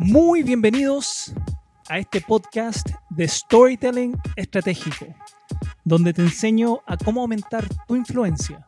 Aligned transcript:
Muy 0.00 0.44
bienvenidos 0.44 1.34
a 1.88 1.98
este 1.98 2.20
podcast 2.20 2.88
de 3.10 3.26
Storytelling 3.26 4.16
Estratégico, 4.36 5.06
donde 5.82 6.12
te 6.12 6.22
enseño 6.22 6.78
a 6.86 6.96
cómo 6.96 7.22
aumentar 7.22 7.64
tu 7.88 7.96
influencia 7.96 8.64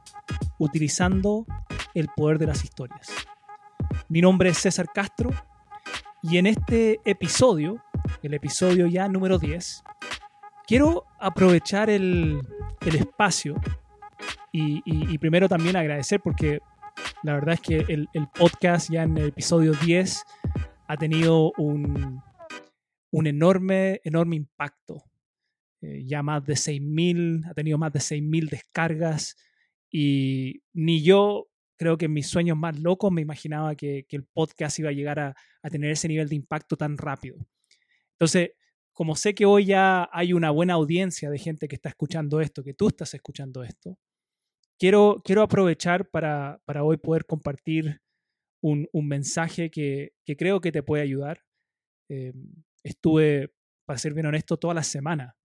utilizando 0.58 1.46
el 1.94 2.08
poder 2.16 2.38
de 2.38 2.48
las 2.48 2.64
historias. 2.64 3.12
Mi 4.08 4.20
nombre 4.20 4.48
es 4.48 4.58
César 4.58 4.86
Castro 4.92 5.30
y 6.20 6.38
en 6.38 6.48
este 6.48 6.98
episodio, 7.04 7.80
el 8.24 8.34
episodio 8.34 8.88
ya 8.88 9.06
número 9.06 9.38
10, 9.38 9.84
quiero 10.66 11.04
aprovechar 11.20 11.90
el, 11.90 12.40
espacio 12.82 13.54
y, 14.50 15.16
primero 15.18 15.48
también 15.48 15.76
agradecer 15.76 16.20
porque 16.20 16.58
la 17.22 17.34
verdad 17.34 17.54
es 17.54 17.60
que 17.60 17.76
el, 17.86 18.08
el 18.14 18.26
podcast 18.26 18.90
ya 18.90 19.04
en 19.04 19.16
el 19.16 19.28
episodio 19.28 19.74
10 19.74 20.24
ha 20.90 20.96
tenido 20.96 21.52
un, 21.56 22.20
un 23.12 23.26
enorme, 23.28 24.00
enorme 24.02 24.34
impacto. 24.34 25.04
Eh, 25.82 26.04
ya 26.04 26.20
más 26.24 26.44
de 26.44 26.54
6.000, 26.54 27.48
ha 27.48 27.54
tenido 27.54 27.78
más 27.78 27.92
de 27.92 28.00
6.000 28.00 28.50
descargas 28.50 29.36
y 29.88 30.64
ni 30.72 31.00
yo 31.04 31.46
creo 31.76 31.96
que 31.96 32.06
en 32.06 32.12
mis 32.12 32.26
sueños 32.26 32.56
más 32.56 32.76
locos 32.80 33.12
me 33.12 33.22
imaginaba 33.22 33.76
que, 33.76 34.04
el 34.10 34.24
podcast 34.24 34.80
iba 34.80 34.88
a 34.88 34.92
llegar 34.92 35.20
a, 35.20 35.36
a, 35.62 35.70
tener 35.70 35.92
ese 35.92 36.08
nivel 36.08 36.28
de 36.28 36.34
impacto 36.34 36.76
tan 36.76 36.98
rápido. 36.98 37.38
Entonces, 38.14 38.50
como 38.92 39.14
sé 39.14 39.32
que 39.32 39.46
hoy 39.46 39.66
ya 39.66 40.08
hay 40.12 40.32
una 40.32 40.50
buena 40.50 40.74
audiencia 40.74 41.30
de 41.30 41.38
gente 41.38 41.68
que 41.68 41.76
está 41.76 41.90
escuchando 41.90 42.40
esto, 42.40 42.64
que 42.64 42.74
tú 42.74 42.88
estás 42.88 43.14
escuchando 43.14 43.62
esto, 43.62 43.96
quiero, 44.76 45.22
quiero 45.24 45.42
aprovechar 45.42 46.10
para, 46.10 46.60
para 46.64 46.82
hoy 46.82 46.96
poder 46.96 47.26
compartir 47.26 48.00
un, 48.60 48.88
mensaje 48.92 49.70
que, 49.70 50.12
creo 50.38 50.60
que 50.60 50.72
te 50.72 50.82
puede 50.82 51.02
ayudar. 51.02 51.44
Eh, 52.08 52.32
estuve, 52.82 53.52
para 53.84 53.98
ser 53.98 54.14
bien 54.14 54.26
honesto, 54.26 54.56
toda 54.56 54.74
la 54.74 54.82
semana 54.82 55.36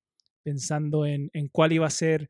pensando 0.45 1.07
en, 1.07 1.31
cuál 1.51 1.73
iba 1.73 1.87
a 1.87 1.89
ser 1.89 2.29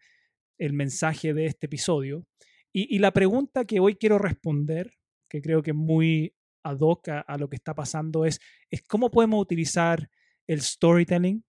el 0.57 0.71
mensaje 0.71 1.33
de 1.33 1.47
este 1.47 1.65
episodio. 1.65 2.25
Y, 2.71 2.99
la 2.99 3.11
pregunta 3.11 3.65
que 3.65 3.79
hoy 3.79 3.95
quiero 3.95 4.17
responder, 4.17 4.93
que 5.29 5.41
creo 5.41 5.61
que 5.61 5.73
muy 5.73 6.33
ad 6.63 6.79
hoc 6.79 7.09
a, 7.09 7.37
lo 7.37 7.49
que 7.49 7.57
está 7.57 7.75
pasando, 7.75 8.25
es, 8.25 8.39
es 8.71 8.81
cómo 8.83 9.11
podemos 9.11 9.41
utilizar 9.41 10.09
el 10.47 10.61
storytelling, 10.61 11.43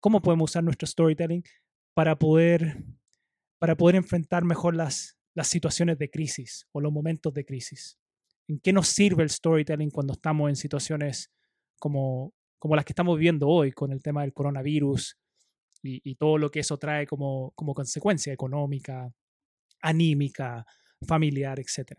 cómo 0.00 0.22
podemos 0.22 0.50
usar 0.50 0.62
nuestro 0.62 0.86
storytelling 0.86 1.42
para 1.94 2.16
poder, 2.16 2.84
para 3.58 3.76
poder 3.76 3.96
enfrentar 3.96 4.44
mejor 4.44 4.76
las, 4.76 5.18
las 5.34 5.48
situaciones 5.48 5.98
de 5.98 6.10
crisis 6.10 6.66
o 6.72 6.80
los 6.80 6.92
momentos 6.92 7.34
de 7.34 7.44
crisis. 7.44 7.98
¿En 8.48 8.60
qué 8.60 8.72
nos 8.72 8.88
sirve 8.88 9.22
el 9.22 9.30
storytelling 9.30 9.90
cuando 9.90 10.14
estamos 10.14 10.48
en 10.48 10.56
situaciones 10.56 11.30
como, 11.78 12.32
como 12.58 12.74
las 12.74 12.84
que 12.84 12.92
estamos 12.92 13.16
viviendo 13.16 13.46
hoy 13.46 13.72
con 13.72 13.92
el 13.92 14.02
tema 14.02 14.22
del 14.22 14.32
coronavirus 14.32 15.18
y, 15.82 16.14
todo 16.16 16.38
lo 16.38 16.50
que 16.50 16.60
eso 16.60 16.76
trae 16.76 17.06
como, 17.06 17.52
como 17.54 17.72
consecuencia 17.72 18.32
económica, 18.32 19.12
anímica, 19.80 20.66
familiar, 21.06 21.60
etc. 21.60 21.92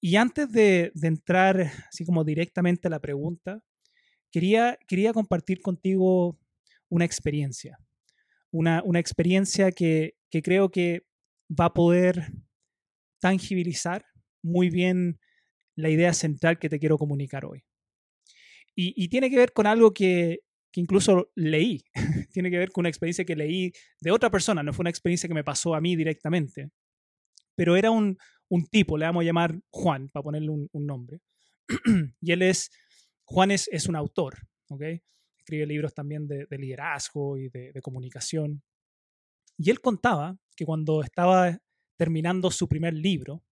Y 0.00 0.16
antes 0.16 0.50
de, 0.50 0.92
entrar 1.02 1.60
así 1.88 2.04
como 2.04 2.24
directamente 2.24 2.88
a 2.88 2.90
la 2.90 3.00
pregunta, 3.00 3.62
quería, 4.30 4.78
quería 4.86 5.12
compartir 5.12 5.60
contigo 5.60 6.38
una 6.88 7.04
experiencia, 7.04 7.78
una, 8.50 8.82
una 8.84 9.00
experiencia 9.00 9.72
que, 9.72 10.14
que 10.30 10.42
creo 10.42 10.70
que 10.70 11.06
va 11.50 11.66
a 11.66 11.74
poder 11.74 12.32
tangibilizar 13.20 14.06
muy 14.42 14.70
bien 14.70 15.18
la 15.76 15.90
idea 15.90 16.12
central 16.12 16.58
que 16.58 16.68
te 16.68 16.78
quiero 16.78 16.98
comunicar 16.98 17.44
hoy. 17.44 17.64
Y, 18.76 19.08
tiene 19.08 19.30
que 19.30 19.36
ver 19.36 19.52
con 19.52 19.66
algo 19.68 19.92
que, 19.92 20.40
incluso 20.74 21.30
leí, 21.36 21.84
tiene 22.32 22.50
que 22.50 22.58
ver 22.58 22.72
con 22.72 22.82
una 22.82 22.88
experiencia 22.88 23.24
que 23.24 23.36
leí 23.36 23.72
de 24.00 24.10
otra 24.10 24.30
persona, 24.30 24.62
no 24.62 24.72
fue 24.72 24.82
una 24.82 24.90
experiencia 24.90 25.28
que 25.28 25.34
me 25.34 25.44
pasó 25.44 25.74
a 25.76 25.80
mí 25.80 25.94
directamente, 25.94 26.70
pero 27.54 27.76
era 27.76 27.92
un, 27.92 28.18
tipo, 28.70 28.98
le 28.98 29.06
vamos 29.06 29.22
a 29.22 29.26
llamar 29.26 29.60
Juan, 29.70 30.08
para 30.08 30.24
ponerle 30.24 30.50
un, 30.50 30.86
nombre. 30.86 31.20
y 32.20 32.32
él 32.32 32.42
es, 32.42 32.70
Juan 33.24 33.52
es, 33.52 33.68
es 33.70 33.86
un 33.88 33.94
autor, 33.94 34.38
¿ok? 34.68 34.82
Escribe 35.38 35.66
libros 35.66 35.94
también 35.94 36.26
de, 36.26 36.46
liderazgo 36.50 37.38
y 37.38 37.48
de, 37.50 37.80
comunicación. 37.80 38.62
Y 39.56 39.70
él 39.70 39.80
contaba 39.80 40.36
que 40.56 40.64
cuando 40.64 41.02
estaba 41.02 41.56
terminando 41.96 42.50
su 42.50 42.66
primer 42.66 42.94
libro, 42.94 43.43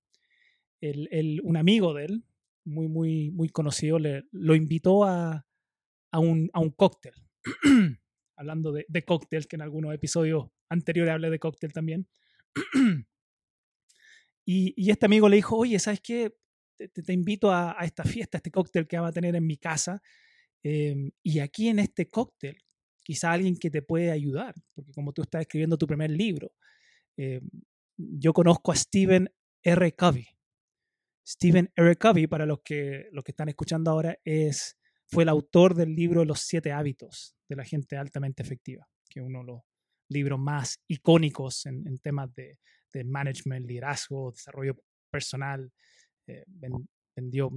un 1.43 1.57
amigo 1.57 1.95
de 1.95 2.05
él, 2.07 2.25
muy, 2.65 2.89
muy, 2.89 3.31
muy 3.31 3.49
conocido, 3.49 3.99
le, 3.99 4.25
lo 4.33 4.55
invitó 4.55 5.05
a, 5.05 5.47
a, 6.11 6.19
un, 6.19 6.51
a 6.53 6.61
un 6.61 6.71
cóctel. 6.71 7.15
Hablando 8.37 8.73
de, 8.73 8.87
de 8.89 9.05
cóctel, 9.05 9.47
que 9.47 9.57
en 9.57 9.63
algunos 9.63 9.95
episodios 9.95 10.47
anteriores 10.69 11.13
hablé 11.13 11.31
de 11.31 11.39
cóctel 11.39 11.73
también. 11.73 12.09
y, 14.45 14.91
este 14.91 15.07
amigo 15.07 15.29
le 15.29 15.37
dijo, 15.37 15.57
oye, 15.57 15.79
¿sabes 15.79 16.01
qué? 16.01 16.35
Te, 16.77 17.13
invito 17.13 17.53
a, 17.53 17.81
a, 17.81 17.85
esta 17.85 18.05
fiesta, 18.05 18.39
a 18.39 18.41
este 18.41 18.51
cóctel 18.51 18.89
que 18.89 18.99
va 18.99 19.09
a 19.09 19.13
tener 19.13 19.37
en 19.37 19.47
mi 19.47 19.57
casa. 19.57 20.03
Em, 20.65 21.11
y 21.23 21.39
aquí 21.41 21.69
en 21.69 21.79
este 21.79 22.09
cóctel, 22.09 22.57
quizá 23.03 23.33
alguien 23.33 23.57
que 23.57 23.71
te 23.71 23.83
puede 23.83 24.11
ayudar, 24.11 24.55
porque 24.75 24.93
como 24.93 25.13
tú 25.13 25.23
estás 25.23 25.43
escribiendo 25.43 25.79
tu 25.79 25.87
primer 25.87 26.11
libro, 26.11 26.53
em, 27.17 27.49
yo 27.97 28.33
conozco 28.33 28.73
a 28.73 28.77
Stephen 28.77 29.31
R. 29.63 29.93
Covey. 29.95 30.27
Stephen 31.27 31.71
Eric 31.77 32.01
Covey, 32.01 32.27
para 32.27 32.47
los 32.47 32.61
que, 32.63 33.09
los 33.13 33.25
que 33.25 33.33
están 33.33 33.49
escuchando 33.49 33.91
ahora, 33.91 34.19
es, 34.25 34.77
fue 35.07 35.23
el 35.23 35.29
autor 35.29 35.75
del 35.75 35.95
libro 35.95 36.25
Los 36.25 36.41
siete 36.41 36.73
hábitos 36.73 37.37
de 37.49 37.57
la 37.57 37.65
gente 37.65 37.97
altamente 37.97 38.43
efectiva, 38.43 38.89
que 39.09 39.21
es 39.21 39.27
uno 39.27 39.41
de 39.41 39.47
los 39.47 39.61
libros 40.09 40.39
más 40.39 40.81
icónicos 40.89 41.67
en, 41.67 41.99
temas 41.99 42.35
de, 42.35 42.59
de, 42.93 43.05
management, 43.05 43.67
liderazgo, 43.67 44.33
desarrollo 44.33 44.77
personal. 45.11 45.73
Eh, 46.27 46.45
vendió 47.15 47.51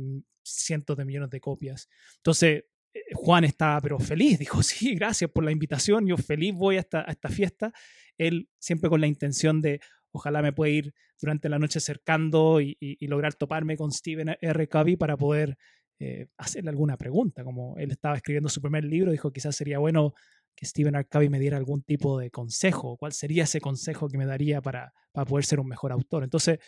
cientos 0.44 0.98
de 0.98 1.06
millones 1.06 1.30
de 1.30 1.40
copias. 1.40 1.90
Entonces, 2.18 2.66
eh, 2.94 3.02
Juan 3.14 3.44
estaba 3.44 3.82
pero 3.82 4.00
feliz, 4.00 4.40
dijo, 4.40 4.64
sí, 4.64 4.96
gracias 4.96 5.30
por 5.32 5.44
la 5.44 5.52
invitación, 5.52 6.08
yo 6.08 6.18
feliz 6.18 6.54
voy 6.54 6.78
a 6.78 6.82
esta, 6.82 7.02
a 7.02 7.12
esta 7.12 7.30
fiesta. 7.30 7.74
Él 8.18 8.50
siempre 8.60 8.90
con 8.90 9.02
la 9.02 9.08
intención 9.08 9.62
de, 9.62 9.82
Ojalá 10.16 10.42
me 10.42 10.54
pueda 10.54 10.72
ir 10.72 10.94
durante 11.20 11.50
la 11.50 11.60
noche 11.60 11.80
acercando 11.80 12.62
y, 12.62 12.78
lograr 13.02 13.34
toparme 13.34 13.76
con 13.76 13.92
Stephen 13.92 14.38
R. 14.40 14.70
Covey 14.70 14.96
para 14.96 15.18
poder 15.18 15.58
eh, 16.00 16.28
hacerle 16.38 16.70
alguna 16.70 16.96
pregunta. 16.96 17.44
Como 17.44 17.78
él 17.78 17.92
estaba 17.92 18.16
escribiendo 18.16 18.48
su 18.48 18.62
primer 18.62 18.86
libro, 18.86 19.12
dijo 19.12 19.34
quizás 19.34 19.58
sería 19.58 19.78
bueno 19.78 20.14
que 20.56 20.66
Stephen 20.66 20.96
R. 20.96 21.06
Covey 21.06 21.28
me 21.28 21.38
diera 21.38 21.58
algún 21.58 21.84
tipo 21.84 22.18
de 22.18 22.32
consejo. 22.32 22.96
¿Cuál 22.96 23.12
sería 23.12 23.44
ese 23.44 23.60
consejo 23.60 24.08
que 24.08 24.18
me 24.18 24.26
daría 24.26 24.62
para, 24.62 24.94
poder 25.28 25.44
ser 25.44 25.60
un 25.60 25.68
mejor 25.68 25.92
autor? 25.92 26.24
Entonces 26.24 26.60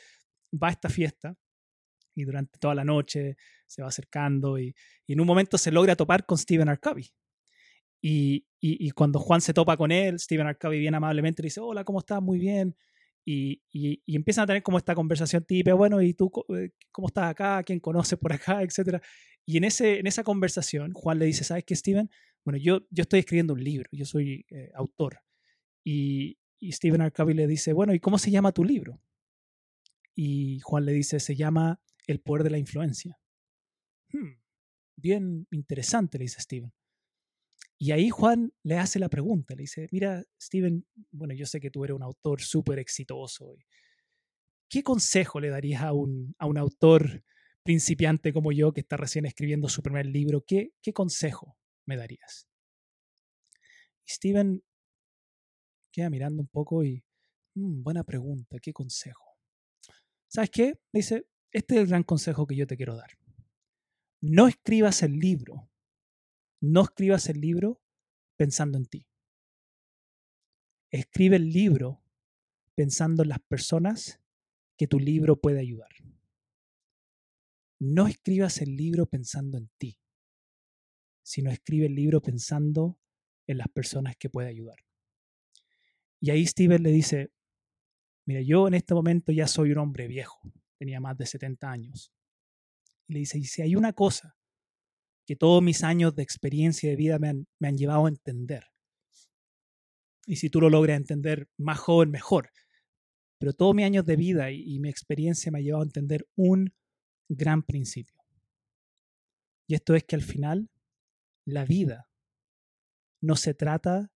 va 0.52 0.68
a 0.68 0.72
esta 0.72 0.90
fiesta 0.90 1.34
y 2.16 2.25
durante 2.25 2.59
toda 2.59 2.75
la 2.75 2.84
noche 2.84 3.38
se 3.66 3.81
va 3.81 3.88
acercando 3.88 4.59
y, 4.59 4.75
en 5.07 5.22
un 5.22 5.28
momento 5.28 5.57
se 5.57 5.72
logra 5.72 5.96
topar 5.96 6.25
con 6.25 6.38
Stephen 6.38 6.68
R. 6.68 6.80
Covey. 6.80 7.09
Y, 8.02 8.91
cuando 8.91 9.19
Juan 9.19 9.40
se 9.40 9.53
topa 9.53 9.78
con 9.78 9.94
él, 9.94 10.19
Stephen 10.19 10.47
R. 10.47 10.57
Covey 10.57 10.80
bien 10.80 10.96
amablemente 10.96 11.41
le 11.41 11.47
dice, 11.47 11.62
hola, 11.62 11.86
¿cómo 11.86 12.00
estás? 12.00 12.22
Muy 12.22 12.40
bien. 12.40 12.75
Y, 13.30 13.62
y, 13.74 14.16
empiezan 14.16 14.46
a 14.46 14.48
tener 14.48 14.64
como 14.64 14.78
esta 14.78 14.96
conversación 14.96 15.44
típica, 15.44 15.74
bueno, 15.74 16.02
¿y 16.02 16.14
tú 16.14 16.32
eh, 16.56 16.70
cómo 16.94 17.10
estás 17.10 17.30
acá? 17.30 17.62
¿Quién 17.62 17.82
conoces 17.82 18.18
por 18.18 18.32
acá? 18.32 18.62
Etcétera. 18.64 19.02
Y 19.46 19.58
en, 19.58 19.66
ese, 19.66 20.00
en 20.00 20.08
esa 20.08 20.24
conversación, 20.24 20.94
Juan 20.94 21.20
le 21.20 21.26
dice, 21.26 21.44
¿sabes 21.44 21.66
qué, 21.66 21.76
Steven? 21.76 22.10
Bueno, 22.46 22.58
yo, 22.58 22.88
yo 22.90 23.02
estoy 23.02 23.20
escribiendo 23.20 23.54
un 23.54 23.62
libro, 23.62 23.90
yo 23.92 24.06
soy 24.06 24.46
eh, 24.50 24.72
autor. 24.76 25.20
Y, 25.84 26.38
y 26.58 26.72
Steven 26.72 27.02
Arcavi 27.02 27.34
le 27.34 27.48
dice, 27.48 27.74
bueno, 27.74 27.94
¿y 27.94 28.00
cómo 28.00 28.18
se 28.18 28.32
llama 28.32 28.54
tu 28.54 28.64
libro? 28.64 29.02
Y 30.16 30.62
Juan 30.62 30.86
le 30.86 30.94
dice, 30.94 31.19
se 31.19 31.36
llama 31.36 31.81
El 32.07 32.22
poder 32.22 32.44
de 32.44 32.51
la 32.51 32.60
influencia. 32.60 33.19
Hmm, 34.13 34.40
bien 34.96 35.48
interesante, 35.51 36.18
le 36.18 36.24
dice 36.24 36.40
Steven. 36.40 36.72
Y 37.80 37.92
ahí 37.92 38.09
Juan 38.09 38.51
le 38.63 38.77
hace 38.77 38.98
la 38.98 39.09
pregunta, 39.09 39.54
le 39.56 39.62
dice, 39.62 39.88
mira, 39.92 40.24
Steven, 40.42 40.86
bueno, 41.12 41.33
yo 41.36 41.45
sé 41.45 41.59
que 41.59 41.69
tú 41.69 41.83
eres 41.83 41.95
un 41.95 42.04
autor 42.04 42.42
súper 42.42 42.80
exitoso. 42.80 43.56
¿Qué 44.69 44.81
consejo 44.83 45.39
le 45.39 45.50
darías 45.50 45.83
a 45.83 45.94
un, 45.94 46.33
a 46.39 46.48
un 46.48 46.57
autor 46.57 47.24
principiante 47.63 48.33
como 48.33 48.51
yo 48.51 48.74
que 48.74 48.81
está 48.81 48.98
recién 48.98 49.25
escribiendo 49.25 49.69
su 49.69 49.83
primer 49.83 50.07
libro? 50.07 50.44
¿Qué, 50.45 50.71
qué 50.81 50.92
consejo 50.92 51.56
me 51.86 51.98
darías? 51.98 52.48
Steven 54.07 54.63
queda 55.92 56.10
mirando 56.10 56.42
un 56.42 56.48
poco 56.48 56.83
y, 56.83 57.03
mm, 57.56 57.83
buena 57.83 58.03
pregunta, 58.03 58.57
¿qué 58.60 58.74
consejo? 58.74 59.38
¿Sabes 60.27 60.50
qué? 60.50 60.80
Dice, 60.92 61.27
este 61.51 61.75
es 61.75 61.81
el 61.81 61.88
gran 61.88 62.03
consejo 62.03 62.48
que 62.48 62.56
yo 62.56 62.65
te 62.68 62.75
quiero 62.75 62.95
dar. 62.95 63.12
No 64.21 64.48
escribas 64.48 65.03
el 65.03 65.19
libro 65.19 65.69
no 66.59 66.83
escribas 66.83 67.30
el 67.30 67.39
libro 67.39 67.81
pensando 68.36 68.77
en 68.77 68.86
ti. 68.86 69.07
Escribe 70.89 71.36
el 71.36 71.50
libro 71.50 72.01
pensando 72.75 73.24
en 73.24 73.30
las 73.30 73.39
personas 73.39 74.19
que 74.77 74.88
tu 74.88 75.00
libro 75.00 75.39
puede 75.39 75.59
ayudar. 75.59 75.89
No 77.80 78.07
escribas 78.07 78.62
el 78.62 78.75
libro 78.75 79.06
pensando 79.06 79.57
en 79.57 79.69
ti. 79.77 80.00
sino 81.24 81.51
escribe 81.51 81.88
el 81.88 81.95
libro 81.95 82.21
pensando 82.21 82.98
en 83.48 83.57
las 83.57 83.68
personas 83.68 84.15
que 84.15 84.30
puede 84.30 84.48
ayudar. 84.48 84.77
Y 86.21 86.31
ahí 86.31 86.48
Steven 86.48 86.81
le 86.81 86.89
dice, 86.89 87.33
mira, 88.25 88.39
yo 88.42 88.65
en 88.69 88.75
este 88.75 88.94
momento 88.94 89.33
ya 89.33 89.45
soy 89.45 89.74
un 89.74 89.80
hombre 89.80 90.07
viejo, 90.07 90.39
tenía 90.77 91.01
más 91.01 91.18
de 91.18 91.25
70 91.25 91.69
años. 91.69 92.13
Y 93.07 93.13
le 93.13 93.19
dice, 93.19 93.38
y 93.39 93.44
si 93.44 93.62
hay 93.62 93.75
una 93.75 93.92
cosa 93.92 94.38
que 95.27 95.35
todos 95.35 95.62
mis 95.62 95.83
años 95.83 96.15
de 96.15 96.24
experiencia 96.24 96.89
de 96.89 96.95
vida 96.95 97.19
me 97.19 97.27
han, 97.29 97.47
me 97.59 97.68
han 97.68 97.77
llevado 97.77 98.06
a 98.06 98.09
entender, 98.09 98.63
y 100.25 100.38
si 100.38 100.50
tú 100.50 100.59
lo 100.59 100.69
logras 100.69 100.97
entender 100.97 101.47
más 101.57 101.79
joven, 101.79 102.12
mejor, 102.12 102.50
pero 103.39 103.53
todos 103.53 103.75
mis 103.75 103.85
años 103.85 104.06
de 104.06 104.15
vida 104.15 104.51
y, 104.51 104.62
y 104.63 104.79
mi 104.79 104.89
experiencia 104.89 105.51
me 105.51 105.59
ha 105.59 105.62
llevado 105.62 105.83
a 105.83 105.85
entender 105.85 106.27
un 106.35 106.74
gran 107.29 107.63
principio. 107.63 108.18
Y 109.68 109.75
esto 109.75 109.95
es 109.95 110.03
que 110.03 110.15
al 110.15 110.21
final 110.21 110.69
la 111.45 111.65
vida 111.65 112.09
no 113.21 113.35
se 113.35 113.53
trata 113.53 114.12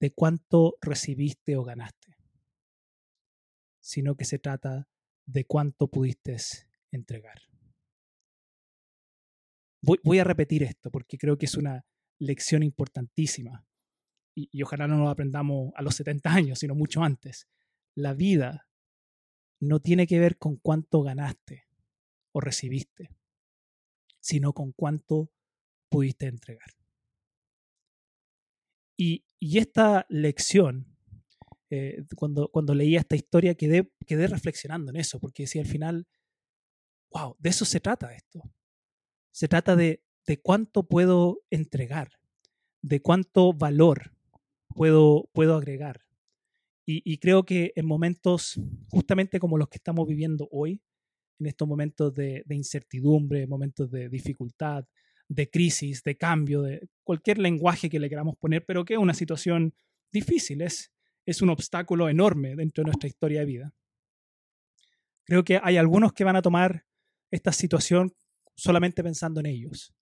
de 0.00 0.12
cuánto 0.12 0.76
recibiste 0.80 1.56
o 1.56 1.64
ganaste, 1.64 2.16
sino 3.80 4.14
que 4.14 4.24
se 4.24 4.38
trata 4.38 4.88
de 5.26 5.44
cuánto 5.44 5.88
pudiste 5.88 6.36
entregar. 6.90 7.40
Voy, 10.02 10.18
a 10.18 10.24
repetir 10.24 10.62
esto 10.62 10.90
porque 10.90 11.16
creo 11.16 11.38
que 11.38 11.46
es 11.46 11.56
una 11.56 11.84
lección 12.18 12.62
importantísima 12.62 13.64
y, 14.34 14.48
y 14.52 14.62
ojalá 14.62 14.88
no 14.88 14.98
lo 14.98 15.08
aprendamos 15.08 15.72
a 15.76 15.82
los 15.82 15.94
70 15.94 16.32
años, 16.32 16.58
sino 16.58 16.74
mucho 16.74 17.02
antes. 17.02 17.46
La 17.94 18.12
vida 18.12 18.68
no 19.60 19.80
tiene 19.80 20.06
que 20.06 20.18
ver 20.18 20.38
con 20.38 20.56
cuánto 20.56 21.02
ganaste 21.02 21.66
o 22.32 22.40
recibiste, 22.40 23.10
sino 24.20 24.52
con 24.52 24.72
cuánto 24.72 25.30
pudiste 25.88 26.26
entregar. 26.26 26.68
Y, 28.98 29.24
esta 29.40 30.06
lección, 30.08 30.96
eh, 31.70 32.04
cuando, 32.16 32.48
cuando 32.48 32.74
leía 32.74 33.00
esta 33.00 33.16
historia, 33.16 33.54
quedé, 33.54 33.90
quedé 34.06 34.26
reflexionando 34.26 34.90
en 34.90 34.96
eso, 34.96 35.20
porque 35.20 35.44
decía 35.44 35.62
al 35.62 35.68
final, 35.68 36.06
wow, 37.10 37.36
de 37.38 37.50
eso 37.50 37.64
se 37.64 37.80
trata 37.80 38.14
esto. 38.14 38.42
Se 39.36 39.48
trata 39.48 39.76
de, 39.76 40.02
de 40.26 40.40
cuánto 40.40 40.84
puedo 40.84 41.42
entregar, 41.50 42.08
de 42.80 43.02
cuánto 43.02 43.52
valor 43.52 44.12
puedo, 44.68 45.28
puedo 45.34 45.56
agregar. 45.56 46.06
Y, 46.86 47.02
y, 47.04 47.18
creo 47.18 47.44
que 47.44 47.74
en 47.76 47.84
momentos 47.84 48.58
justamente 48.88 49.38
como 49.38 49.58
los 49.58 49.68
que 49.68 49.76
estamos 49.76 50.08
viviendo 50.08 50.48
hoy, 50.50 50.80
en 51.38 51.48
estos 51.48 51.68
momentos 51.68 52.14
de, 52.14 52.44
de 52.46 52.54
incertidumbre, 52.54 53.46
momentos 53.46 53.90
de 53.90 54.08
dificultad, 54.08 54.86
de 55.28 55.50
crisis, 55.50 56.02
de 56.02 56.16
cambio, 56.16 56.62
de 56.62 56.88
cualquier 57.04 57.36
lenguaje 57.36 57.90
que 57.90 58.00
le 58.00 58.08
queramos 58.08 58.38
poner, 58.38 58.64
pero 58.64 58.86
que 58.86 58.94
es 58.94 58.98
una 58.98 59.12
situación 59.12 59.74
difícil, 60.10 60.62
es, 60.62 60.94
es 61.26 61.42
un 61.42 61.50
obstáculo 61.50 62.08
enorme 62.08 62.56
dentro 62.56 62.80
de 62.80 62.86
nuestra 62.86 63.08
historia 63.08 63.40
de 63.40 63.46
vida. 63.46 63.74
Creo 65.24 65.44
que 65.44 65.60
hay 65.62 65.76
algunos 65.76 66.14
que 66.14 66.24
van 66.24 66.36
a 66.36 66.42
tomar 66.42 66.86
esta 67.30 67.52
situación 67.52 68.14
solamente 68.56 69.02
pensando 69.02 69.40
en 69.40 69.46
ellos, 69.46 69.94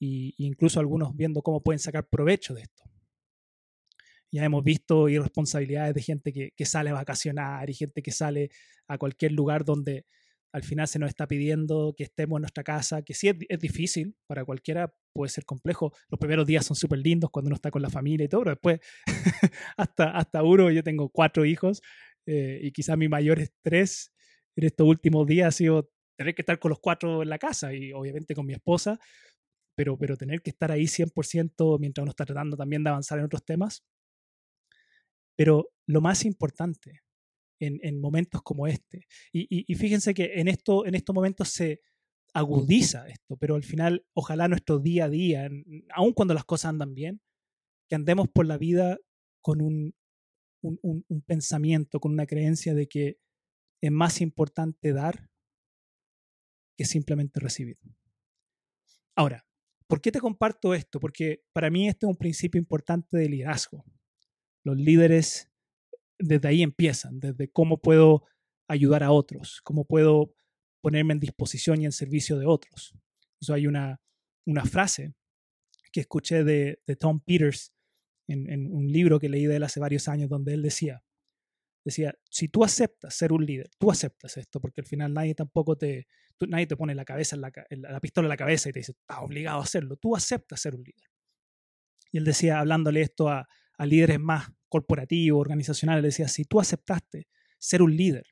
y, 0.00 0.34
incluso 0.38 0.80
algunos 0.80 1.16
viendo 1.16 1.42
cómo 1.42 1.62
pueden 1.62 1.78
sacar 1.78 2.08
provecho 2.08 2.54
de 2.54 2.62
esto. 2.62 2.84
Ya 4.32 4.44
hemos 4.44 4.64
visto 4.64 5.08
irresponsabilidades 5.08 5.94
de 5.94 6.02
gente 6.02 6.32
que, 6.32 6.50
que 6.56 6.64
sale 6.64 6.90
a 6.90 6.94
vacacionar 6.94 7.70
y 7.70 7.74
gente 7.74 8.02
que 8.02 8.10
sale 8.10 8.50
a 8.88 8.98
cualquier 8.98 9.32
lugar 9.32 9.64
donde 9.64 10.06
al 10.54 10.62
final 10.62 10.86
se 10.86 11.00
nos 11.00 11.08
está 11.08 11.26
pidiendo 11.26 11.94
que 11.96 12.04
estemos 12.04 12.36
en 12.36 12.42
nuestra 12.42 12.62
casa, 12.62 13.02
que 13.02 13.12
sí 13.12 13.28
es, 13.28 13.58
difícil, 13.58 14.14
para 14.28 14.44
cualquiera 14.44 14.94
puede 15.12 15.28
ser 15.28 15.44
complejo. 15.44 15.92
Los 16.08 16.20
primeros 16.20 16.46
días 16.46 16.64
son 16.64 16.76
súper 16.76 17.00
lindos 17.00 17.30
cuando 17.32 17.48
uno 17.48 17.56
está 17.56 17.72
con 17.72 17.82
la 17.82 17.90
familia 17.90 18.26
y 18.26 18.28
todo, 18.28 18.42
pero 18.42 18.52
después, 18.52 18.80
hasta, 19.76 20.16
hasta 20.16 20.44
uno, 20.44 20.70
yo 20.70 20.84
tengo 20.84 21.08
cuatro 21.08 21.44
hijos 21.44 21.82
eh, 22.24 22.60
y 22.62 22.70
quizás 22.70 22.96
mi 22.96 23.08
mayor 23.08 23.40
estrés 23.40 24.12
en 24.54 24.66
estos 24.66 24.86
últimos 24.86 25.26
días 25.26 25.48
ha 25.48 25.50
sido 25.50 25.90
tener 26.16 26.34
que 26.34 26.42
estar 26.42 26.58
con 26.58 26.70
los 26.70 26.80
cuatro 26.80 27.22
en 27.22 27.28
la 27.28 27.38
casa 27.38 27.74
y 27.74 27.92
obviamente 27.92 28.34
con 28.34 28.46
mi 28.46 28.52
esposa, 28.52 28.98
pero, 29.76 29.98
pero 29.98 30.16
tener 30.16 30.42
que 30.42 30.50
estar 30.50 30.70
ahí 30.70 30.84
100% 30.84 31.78
mientras 31.80 32.02
uno 32.02 32.10
está 32.10 32.24
tratando 32.24 32.56
también 32.56 32.84
de 32.84 32.90
avanzar 32.90 33.18
en 33.18 33.24
otros 33.24 33.44
temas. 33.44 33.84
Pero 35.36 35.70
lo 35.86 36.00
más 36.00 36.24
importante 36.24 37.02
en, 37.60 38.00
momentos 38.00 38.42
como 38.42 38.66
este. 38.66 39.06
Y, 39.32 39.74
fíjense 39.74 40.14
que 40.14 40.34
en, 40.34 40.48
esto, 40.48 40.86
en 40.86 40.94
estos 40.94 41.14
momentos 41.14 41.48
se 41.48 41.80
agudiza 42.34 43.08
esto, 43.08 43.36
pero 43.36 43.54
al 43.54 43.64
final, 43.64 44.04
ojalá 44.12 44.48
nuestro 44.48 44.80
día 44.80 45.04
a 45.04 45.08
día, 45.08 45.48
aun 45.94 46.12
cuando 46.12 46.34
las 46.34 46.44
cosas 46.44 46.70
andan 46.70 46.94
bien, 46.94 47.20
que 47.88 47.94
andemos 47.94 48.28
por 48.28 48.46
la 48.46 48.58
vida 48.58 48.98
con 49.40 49.60
un, 49.60 49.94
un 50.62 51.22
pensamiento, 51.26 52.00
con 52.00 52.12
una 52.12 52.26
creencia 52.26 52.74
de 52.74 52.86
que 52.88 53.18
es 53.82 53.92
más 53.92 54.20
importante 54.20 54.92
dar 54.92 55.30
que 56.76 56.84
simplemente 56.84 57.40
recibir. 57.40 57.78
Ahora, 59.16 59.46
¿por 59.86 60.00
qué 60.00 60.10
te 60.10 60.20
comparto 60.20 60.74
esto? 60.74 61.00
Porque 61.00 61.44
para 61.52 61.70
mí 61.70 61.88
este 61.88 62.06
es 62.06 62.10
un 62.10 62.16
principio 62.16 62.58
importante 62.58 63.16
de 63.16 63.28
liderazgo. 63.28 63.84
Los 64.64 64.76
líderes 64.76 65.50
desde 66.18 66.48
ahí 66.48 66.62
empiezan, 66.62 67.20
desde 67.20 67.48
cómo 67.50 67.80
puedo 67.80 68.24
ayudar 68.68 69.02
a 69.02 69.12
otros, 69.12 69.60
cómo 69.62 69.84
puedo 69.84 70.34
ponerme 70.82 71.14
en 71.14 71.20
disposición 71.20 71.82
y 71.82 71.84
en 71.86 71.92
servicio 71.92 72.38
de 72.38 72.46
otros. 72.46 72.94
Eso 73.40 73.54
hay 73.54 73.66
una, 73.66 74.00
una 74.46 74.64
frase 74.64 75.14
que 75.92 76.00
escuché 76.00 76.44
de, 76.44 76.78
Tom 76.98 77.20
Peters 77.20 77.72
en, 78.26 78.50
en, 78.50 78.72
un 78.72 78.90
libro 78.90 79.20
que 79.20 79.28
leí 79.28 79.46
de 79.46 79.56
él 79.56 79.62
hace 79.62 79.80
varios 79.80 80.08
años, 80.08 80.28
donde 80.28 80.54
él 80.54 80.62
decía, 80.62 81.04
decía, 81.84 82.14
si 82.30 82.48
tú 82.48 82.64
aceptas 82.64 83.14
ser 83.14 83.32
un 83.32 83.44
líder, 83.44 83.68
tú 83.78 83.90
aceptas 83.90 84.36
esto, 84.36 84.60
porque 84.60 84.80
al 84.80 84.86
final 84.86 85.12
nadie 85.12 85.34
tampoco 85.34 85.76
te, 85.76 86.08
nadie 86.48 86.66
te 86.66 86.76
pone 86.76 86.94
la, 86.94 87.04
cabeza 87.04 87.36
en 87.36 87.42
la, 87.42 87.52
la, 87.70 88.00
pistola 88.00 88.26
en 88.26 88.30
la 88.30 88.36
cabeza 88.36 88.68
y 88.68 88.72
te 88.72 88.80
dice, 88.80 88.92
estás 88.92 89.18
obligado 89.20 89.60
a 89.60 89.62
hacerlo, 89.62 89.96
tú 89.96 90.16
aceptas 90.16 90.60
ser 90.60 90.74
un 90.74 90.82
líder. 90.82 91.10
Y 92.10 92.18
él 92.18 92.24
decía, 92.24 92.60
hablándole 92.60 93.02
esto 93.02 93.28
a, 93.28 93.46
a 93.76 93.86
líderes 93.86 94.20
más 94.20 94.48
corporativo, 94.68 95.38
organizacional, 95.38 96.00
le 96.00 96.08
decía, 96.08 96.28
si 96.28 96.44
tú 96.44 96.60
aceptaste 96.60 97.28
ser 97.58 97.82
un 97.82 97.96
líder, 97.96 98.26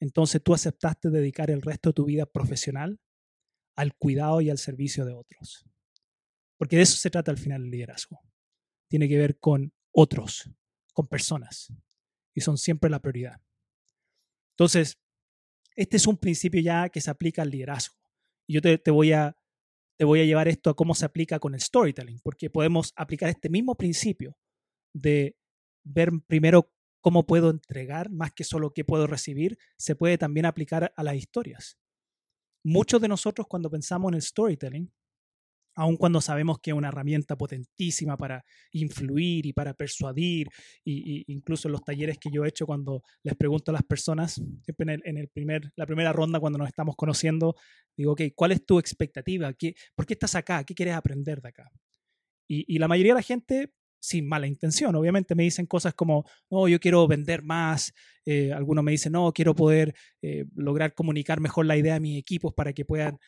entonces 0.00 0.42
tú 0.42 0.54
aceptaste 0.54 1.10
dedicar 1.10 1.50
el 1.50 1.62
resto 1.62 1.90
de 1.90 1.94
tu 1.94 2.04
vida 2.04 2.26
profesional 2.26 3.00
al 3.76 3.94
cuidado 3.94 4.40
y 4.40 4.50
al 4.50 4.58
servicio 4.58 5.04
de 5.04 5.12
otros. 5.12 5.64
Porque 6.56 6.76
de 6.76 6.82
eso 6.82 6.96
se 6.96 7.10
trata 7.10 7.30
al 7.30 7.38
final 7.38 7.64
el 7.64 7.70
liderazgo. 7.70 8.20
Tiene 8.88 9.08
que 9.08 9.18
ver 9.18 9.38
con 9.38 9.72
otros, 9.92 10.50
con 10.92 11.06
personas. 11.06 11.72
Y 12.40 12.42
son 12.42 12.56
siempre 12.56 12.88
la 12.88 13.00
prioridad. 13.00 13.38
Entonces, 14.52 14.98
este 15.76 15.98
es 15.98 16.06
un 16.06 16.16
principio 16.16 16.62
ya 16.62 16.88
que 16.88 17.02
se 17.02 17.10
aplica 17.10 17.42
al 17.42 17.50
liderazgo. 17.50 17.96
Y 18.46 18.54
yo 18.54 18.62
te, 18.62 18.78
te, 18.78 18.90
voy 18.90 19.12
a, 19.12 19.36
te 19.98 20.06
voy 20.06 20.22
a 20.22 20.24
llevar 20.24 20.48
esto 20.48 20.70
a 20.70 20.74
cómo 20.74 20.94
se 20.94 21.04
aplica 21.04 21.38
con 21.38 21.52
el 21.52 21.60
storytelling, 21.60 22.20
porque 22.20 22.48
podemos 22.48 22.94
aplicar 22.96 23.28
este 23.28 23.50
mismo 23.50 23.74
principio 23.74 24.38
de 24.94 25.36
ver 25.84 26.12
primero 26.26 26.72
cómo 27.02 27.26
puedo 27.26 27.50
entregar 27.50 28.08
más 28.08 28.32
que 28.32 28.44
solo 28.44 28.72
qué 28.72 28.86
puedo 28.86 29.06
recibir, 29.06 29.58
se 29.76 29.94
puede 29.94 30.16
también 30.16 30.46
aplicar 30.46 30.94
a 30.96 31.02
las 31.02 31.16
historias. 31.16 31.78
Muchos 32.64 33.02
de 33.02 33.08
nosotros 33.08 33.46
cuando 33.48 33.70
pensamos 33.70 34.12
en 34.12 34.14
el 34.14 34.22
storytelling, 34.22 34.90
aun 35.80 35.96
cuando 35.96 36.20
sabemos 36.20 36.58
que 36.60 36.72
es 36.72 36.76
una 36.76 36.88
herramienta 36.88 37.36
potentísima 37.36 38.18
para 38.18 38.44
influir 38.72 39.46
y 39.46 39.54
para 39.54 39.72
persuadir, 39.72 40.48
y, 40.84 41.24
incluso 41.32 41.68
en 41.68 41.72
los 41.72 41.82
talleres 41.82 42.18
que 42.18 42.30
yo 42.30 42.44
he 42.44 42.48
hecho 42.48 42.66
cuando 42.66 43.02
les 43.22 43.34
pregunto 43.34 43.70
a 43.70 43.74
las 43.74 43.82
personas, 43.82 44.42
en, 44.66 45.16
el, 45.16 45.28
primer, 45.28 45.72
la 45.76 45.86
primera 45.86 46.12
ronda 46.12 46.38
cuando 46.38 46.58
nos 46.58 46.68
estamos 46.68 46.96
conociendo, 46.96 47.56
digo, 47.96 48.12
ok, 48.12 48.22
¿cuál 48.34 48.52
es 48.52 48.66
tu 48.66 48.78
expectativa? 48.78 49.54
¿Qué, 49.54 49.74
¿Por 49.94 50.04
qué 50.04 50.12
estás 50.12 50.34
acá? 50.34 50.64
¿Qué 50.64 50.74
quieres 50.74 50.94
aprender 50.94 51.40
de 51.40 51.48
acá? 51.48 51.70
Y, 52.46 52.74
y 52.74 52.78
la 52.78 52.86
mayoría 52.86 53.14
de 53.14 53.18
la 53.18 53.22
gente 53.22 53.72
sin 54.00 54.26
mala 54.28 54.46
intención. 54.46 54.94
Obviamente 54.96 55.34
me 55.34 55.44
dicen 55.44 55.66
cosas 55.66 55.94
como, 55.94 56.24
no, 56.50 56.68
yo 56.68 56.80
quiero 56.80 57.06
vender 57.06 57.42
más. 57.42 57.92
Eh, 58.24 58.52
algunos 58.52 58.82
me 58.82 58.92
dicen, 58.92 59.12
no, 59.12 59.32
quiero 59.32 59.54
poder 59.54 59.94
eh, 60.22 60.46
lograr 60.56 60.94
comunicar 60.94 61.40
mejor 61.40 61.66
la 61.66 61.76
idea 61.76 61.96
a 61.96 62.00
mis 62.00 62.18
equipos 62.18 62.52
para 62.54 62.72
que 62.72 62.84
puedan 62.84 63.18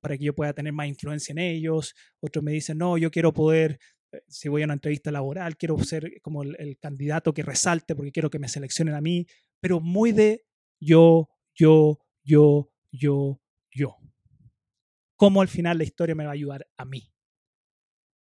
para 0.00 0.16
que 0.16 0.24
yo 0.24 0.34
pueda 0.34 0.52
tener 0.52 0.72
más 0.72 0.88
influencia 0.88 1.32
en 1.32 1.38
ellos. 1.38 1.94
Otros 2.20 2.42
me 2.44 2.52
dicen, 2.52 2.78
no, 2.78 2.98
yo 2.98 3.10
quiero 3.10 3.32
poder, 3.32 3.78
eh, 4.12 4.22
si 4.28 4.48
voy 4.48 4.62
a 4.62 4.64
una 4.66 4.74
entrevista 4.74 5.10
laboral, 5.10 5.56
quiero 5.56 5.78
ser 5.78 6.20
como 6.22 6.42
el, 6.42 6.78
candidato 6.78 7.32
que 7.34 7.42
resalte 7.42 7.94
porque 7.94 8.12
quiero 8.12 8.30
que 8.30 8.38
me 8.38 8.48
seleccionen 8.48 8.94
a 8.94 9.00
mí, 9.00 9.26
pero 9.60 9.80
muy 9.80 10.12
de 10.12 10.44
yo, 10.80 11.28
yo, 11.54 11.98
yo, 12.24 12.70
yo, 12.92 13.40
yo. 13.70 13.96
¿Cómo 15.16 15.40
al 15.40 15.48
final 15.48 15.78
la 15.78 15.84
historia 15.84 16.14
me 16.14 16.24
va 16.24 16.30
a 16.30 16.34
ayudar 16.34 16.68
a 16.76 16.84
mí? 16.84 17.12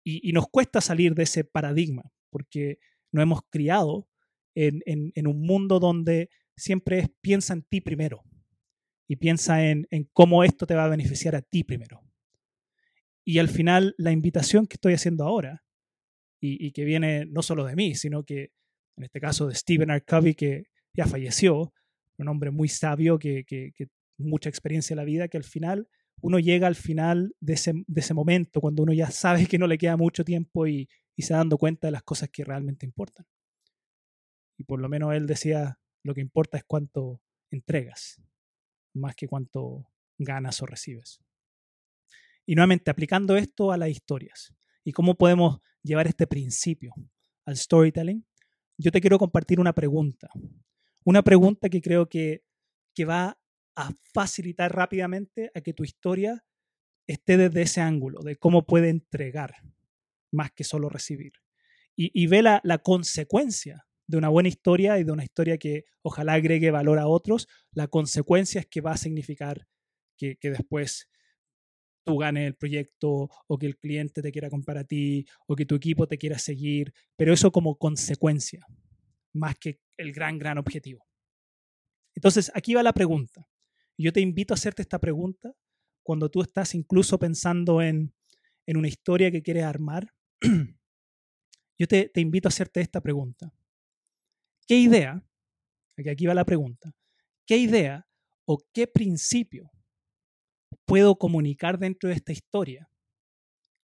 Y, 0.04 0.32
nos 0.32 0.46
cuesta 0.48 0.80
salir 0.80 1.16
de 1.16 1.24
ese 1.24 1.42
paradigma, 1.42 2.12
porque 2.30 2.78
nos 3.10 3.24
hemos 3.24 3.40
criado 3.50 4.08
en, 4.54 4.80
en, 4.84 5.26
un 5.26 5.40
mundo 5.40 5.80
donde 5.80 6.30
siempre 6.56 7.00
es 7.00 7.08
piensa 7.20 7.54
en 7.54 7.62
ti 7.62 7.80
primero 7.80 8.22
y 9.08 9.16
piensa 9.16 9.64
en, 9.64 9.86
cómo 10.12 10.44
esto 10.44 10.66
te 10.66 10.74
va 10.74 10.84
a 10.84 10.88
beneficiar 10.88 11.34
a 11.36 11.42
ti 11.42 11.64
primero. 11.64 12.02
Y 13.24 13.38
al 13.38 13.48
final, 13.48 13.94
la 13.98 14.12
invitación 14.12 14.66
que 14.66 14.74
estoy 14.74 14.94
haciendo 14.94 15.24
ahora, 15.24 15.64
y, 16.40 16.70
que 16.72 16.84
viene 16.84 17.26
no 17.26 17.42
solo 17.42 17.64
de 17.64 17.74
mí, 17.74 17.96
sino 17.96 18.22
que 18.22 18.52
en 18.96 19.04
este 19.04 19.20
caso 19.20 19.48
de 19.48 19.54
Stephen 19.54 19.90
R. 19.90 20.04
Covey, 20.04 20.34
que 20.34 20.66
ya 20.92 21.06
falleció, 21.06 21.72
un 22.18 22.28
hombre 22.28 22.50
muy 22.50 22.68
sabio 22.68 23.18
que, 23.18 23.44
mucha 24.18 24.48
experiencia 24.48 24.94
en 24.94 24.98
la 24.98 25.04
vida, 25.04 25.28
que 25.28 25.36
al 25.36 25.44
final 25.44 25.88
uno 26.20 26.38
llega 26.38 26.66
al 26.66 26.76
final 26.76 27.34
de 27.40 27.54
ese, 27.54 28.14
momento, 28.14 28.60
cuando 28.60 28.82
uno 28.82 28.92
ya 28.92 29.10
sabe 29.10 29.46
que 29.46 29.58
no 29.58 29.66
le 29.66 29.76
queda 29.76 29.96
mucho 29.96 30.24
tiempo 30.24 30.66
y, 30.66 30.88
y 31.16 31.22
se 31.22 31.34
da 31.34 31.38
dando 31.38 31.58
cuenta 31.58 31.88
de 31.88 31.92
las 31.92 32.02
cosas 32.02 32.30
que 32.30 32.44
realmente 32.44 32.86
importan. 32.86 33.26
Y 34.56 34.64
por 34.64 34.80
lo 34.80 34.88
menos 34.88 35.14
él 35.14 35.26
decía, 35.26 35.78
lo 36.02 36.14
que 36.14 36.20
importa 36.20 36.56
es 36.56 36.64
cuánto 36.64 37.20
entregas, 37.50 38.22
más 38.96 39.14
que 39.14 39.28
cuánto 39.28 39.88
ganas 40.18 40.62
o 40.62 40.66
recibes. 40.66 41.20
Y 42.44 42.54
nuevamente, 42.54 42.90
aplicando 42.90 43.36
esto 43.36 43.72
a 43.72 43.76
las 43.76 43.90
historias 43.90 44.54
y 44.84 44.92
cómo 44.92 45.16
podemos 45.16 45.60
llevar 45.82 46.06
este 46.06 46.26
principio 46.26 46.92
al 47.44 47.56
storytelling, 47.56 48.24
yo 48.78 48.90
te 48.90 49.00
quiero 49.00 49.18
compartir 49.18 49.58
una 49.58 49.72
pregunta. 49.72 50.28
Una 51.04 51.22
pregunta 51.22 51.68
que 51.68 51.80
creo 51.80 52.08
que, 52.08 52.44
que 52.94 53.04
va 53.04 53.38
a 53.76 53.90
facilitar 54.12 54.74
rápidamente 54.74 55.50
a 55.54 55.60
que 55.60 55.72
tu 55.72 55.84
historia 55.84 56.44
esté 57.06 57.36
desde 57.36 57.62
ese 57.62 57.80
ángulo, 57.80 58.20
de 58.22 58.36
cómo 58.36 58.66
puede 58.66 58.88
entregar 58.88 59.54
más 60.32 60.50
que 60.52 60.64
solo 60.64 60.88
recibir. 60.88 61.32
Y, 61.98 62.26
ve 62.26 62.42
la, 62.42 62.60
consecuencia 62.82 63.85
de 64.06 64.16
una 64.16 64.28
buena 64.28 64.48
historia 64.48 64.98
y 64.98 65.04
de 65.04 65.12
una 65.12 65.24
historia 65.24 65.58
que 65.58 65.84
ojalá 66.02 66.34
agregue 66.34 66.70
valor 66.70 66.98
a 66.98 67.08
otros. 67.08 67.48
La 67.72 67.88
consecuencia 67.88 68.60
es 68.60 68.66
que 68.66 68.80
va 68.80 68.92
a 68.92 68.96
significar 68.96 69.66
que, 70.16 70.38
después 70.42 71.08
tú 72.04 72.18
ganes 72.18 72.46
el 72.46 72.54
proyecto 72.54 73.28
o 73.48 73.58
que 73.58 73.66
el 73.66 73.76
cliente 73.76 74.22
te 74.22 74.30
quiera 74.30 74.48
comprar 74.48 74.78
a 74.78 74.84
ti 74.84 75.26
o 75.46 75.56
que 75.56 75.66
tu 75.66 75.74
equipo 75.74 76.06
te 76.06 76.18
quiera 76.18 76.38
seguir, 76.38 76.92
pero 77.16 77.32
eso 77.32 77.50
como 77.50 77.76
consecuencia, 77.76 78.64
más 79.32 79.56
que 79.58 79.80
el 79.96 80.12
gran, 80.12 80.38
gran 80.38 80.58
objetivo. 80.58 81.04
Entonces, 82.14 82.50
aquí 82.54 82.74
va 82.74 82.82
la 82.82 82.92
pregunta. 82.92 83.48
Yo 83.98 84.12
te 84.12 84.20
invito 84.20 84.54
a 84.54 84.56
hacerte 84.56 84.82
esta 84.82 85.00
pregunta 85.00 85.52
cuando 86.02 86.30
tú 86.30 86.42
estás 86.42 86.74
incluso 86.74 87.18
pensando 87.18 87.82
en, 87.82 88.14
en 88.66 88.76
una 88.76 88.88
historia 88.88 89.30
que 89.30 89.42
quieres 89.42 89.64
armar. 89.64 90.12
Yo 91.78 91.86
te, 91.88 92.08
te 92.08 92.20
invito 92.20 92.48
a 92.48 92.50
hacerte 92.50 92.80
esta 92.80 93.00
pregunta. 93.00 93.52
¿Qué 94.66 94.76
idea, 94.76 95.24
aquí 96.10 96.26
va 96.26 96.34
la 96.34 96.44
pregunta, 96.44 96.92
qué 97.46 97.56
idea 97.56 98.06
o 98.46 98.58
qué 98.72 98.88
principio 98.88 99.70
puedo 100.84 101.16
comunicar 101.16 101.78
dentro 101.78 102.08
de 102.08 102.16
esta 102.16 102.32
historia? 102.32 102.90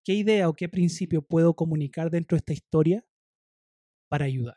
¿Qué 0.04 0.14
idea 0.14 0.48
o 0.48 0.54
qué 0.54 0.68
principio 0.68 1.22
puedo 1.22 1.54
comunicar 1.54 2.10
dentro 2.10 2.34
de 2.34 2.40
esta 2.40 2.52
historia 2.52 3.06
para 4.08 4.24
ayudar? 4.24 4.56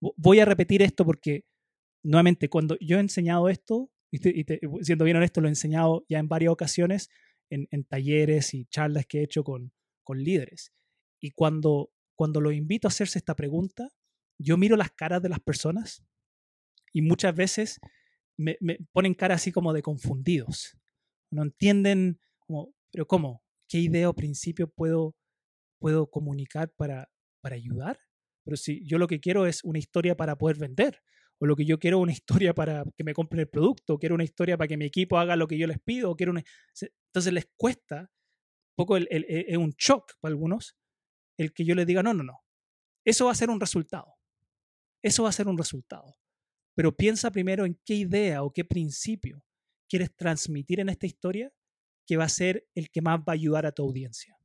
Voy 0.00 0.40
a 0.40 0.46
repetir 0.46 0.80
esto 0.80 1.04
porque 1.04 1.44
nuevamente, 2.02 2.48
cuando 2.48 2.78
yo 2.80 2.96
he 2.96 3.00
enseñado 3.00 3.50
esto, 3.50 3.90
y, 4.10 4.18
siendo 4.82 5.04
bien 5.04 5.18
honesto, 5.18 5.42
lo 5.42 5.48
he 5.48 5.50
enseñado 5.50 6.06
ya 6.08 6.18
en 6.18 6.28
varias 6.28 6.52
ocasiones 6.52 7.10
en, 7.50 7.84
talleres 7.84 8.54
y 8.54 8.64
charlas 8.66 9.04
que 9.06 9.18
he 9.18 9.24
hecho 9.24 9.44
con, 9.44 9.72
con 10.02 10.22
líderes. 10.22 10.72
Y 11.20 11.32
cuando, 11.32 11.92
cuando 12.14 12.40
los 12.40 12.54
invito 12.54 12.88
a 12.88 12.90
hacerse 12.90 13.18
esta 13.18 13.36
pregunta, 13.36 13.90
yo 14.40 14.56
miro 14.56 14.76
las 14.76 14.90
caras 14.90 15.22
de 15.22 15.28
las 15.28 15.40
personas 15.40 16.02
y 16.92 17.02
muchas 17.02 17.34
veces 17.34 17.80
me, 18.36 18.56
ponen 18.92 19.14
cara 19.14 19.34
así 19.34 19.52
como 19.52 19.72
de 19.72 19.82
confundidos. 19.82 20.78
No 21.30 21.42
entienden, 21.42 22.18
como, 22.38 22.74
pero 22.90 23.06
¿cómo? 23.06 23.42
¿Qué 23.68 23.78
idea 23.78 24.08
o 24.08 24.14
principio 24.14 24.68
puedo, 24.68 25.14
puedo 25.78 26.10
comunicar 26.10 26.72
para, 26.76 27.10
para 27.42 27.56
ayudar? 27.56 28.00
Pero 28.44 28.56
si 28.56 28.84
yo 28.86 28.98
lo 28.98 29.06
que 29.06 29.20
quiero 29.20 29.46
es 29.46 29.62
una 29.62 29.78
historia 29.78 30.16
para 30.16 30.36
poder 30.36 30.56
vender, 30.56 31.02
o 31.38 31.46
lo 31.46 31.56
que 31.56 31.64
yo 31.64 31.78
quiero 31.78 31.98
una 31.98 32.12
historia 32.12 32.54
para 32.54 32.84
que 32.96 33.04
me 33.04 33.14
compren 33.14 33.40
el 33.40 33.48
producto, 33.48 33.94
o 33.94 33.98
quiero 33.98 34.14
una 34.14 34.24
historia 34.24 34.56
para 34.56 34.68
que 34.68 34.76
mi 34.76 34.86
equipo 34.86 35.18
haga 35.18 35.36
lo 35.36 35.46
que 35.46 35.58
yo 35.58 35.66
les 35.66 35.80
pido, 35.80 36.16
quiero 36.16 36.32
entonces 36.32 37.32
les 37.32 37.46
cuesta, 37.56 38.00
un 38.00 38.76
poco 38.76 38.96
el, 38.96 39.06
es 39.10 39.56
un 39.56 39.72
shock 39.78 40.14
para 40.20 40.32
algunos, 40.32 40.76
el 41.38 41.52
que 41.52 41.64
yo 41.64 41.74
les 41.74 41.86
diga, 41.86 42.02
no, 42.02 42.14
no, 42.14 42.22
no, 42.22 42.40
eso 43.04 43.26
va 43.26 43.32
a 43.32 43.36
ser 43.36 43.50
un 43.50 43.60
resultado, 43.60 44.14
eso 45.02 45.22
va 45.22 45.30
a 45.30 45.32
ser 45.32 45.48
un 45.48 45.58
resultado, 45.58 46.16
pero 46.74 46.96
piensa 46.96 47.30
primero 47.30 47.64
en 47.64 47.80
qué 47.84 47.94
idea 47.94 48.42
o 48.42 48.52
qué 48.52 48.64
principio 48.64 49.44
quieres 49.88 50.14
transmitir 50.14 50.80
en 50.80 50.88
esta 50.88 51.06
historia 51.06 51.52
que 52.06 52.16
va 52.16 52.24
a 52.24 52.28
ser 52.28 52.66
el 52.74 52.90
que 52.90 53.02
más 53.02 53.20
va 53.20 53.32
a 53.32 53.32
ayudar 53.32 53.66
a 53.66 53.72
tu 53.72 53.82
audiencia 53.82 54.40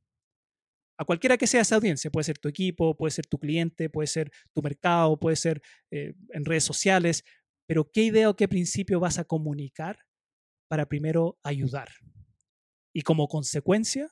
a 0.98 1.04
cualquiera 1.04 1.36
que 1.36 1.46
sea 1.46 1.60
esa 1.60 1.76
audiencia, 1.76 2.10
puede 2.10 2.24
ser 2.24 2.38
tu 2.38 2.48
equipo, 2.48 2.96
puede 2.96 3.10
ser 3.10 3.26
tu 3.26 3.38
cliente, 3.38 3.90
puede 3.90 4.06
ser 4.06 4.30
tu 4.54 4.62
mercado, 4.62 5.18
puede 5.18 5.36
ser 5.36 5.62
eh, 5.90 6.14
en 6.30 6.44
redes 6.44 6.64
sociales, 6.64 7.24
pero 7.66 7.90
¿qué 7.90 8.02
idea 8.02 8.30
o 8.30 8.36
qué 8.36 8.48
principio 8.48 8.98
vas 8.98 9.18
a 9.18 9.24
comunicar 9.24 9.98
para 10.68 10.86
primero 10.86 11.38
ayudar? 11.42 11.88
Y 12.94 13.02
como 13.02 13.28
consecuencia, 13.28 14.10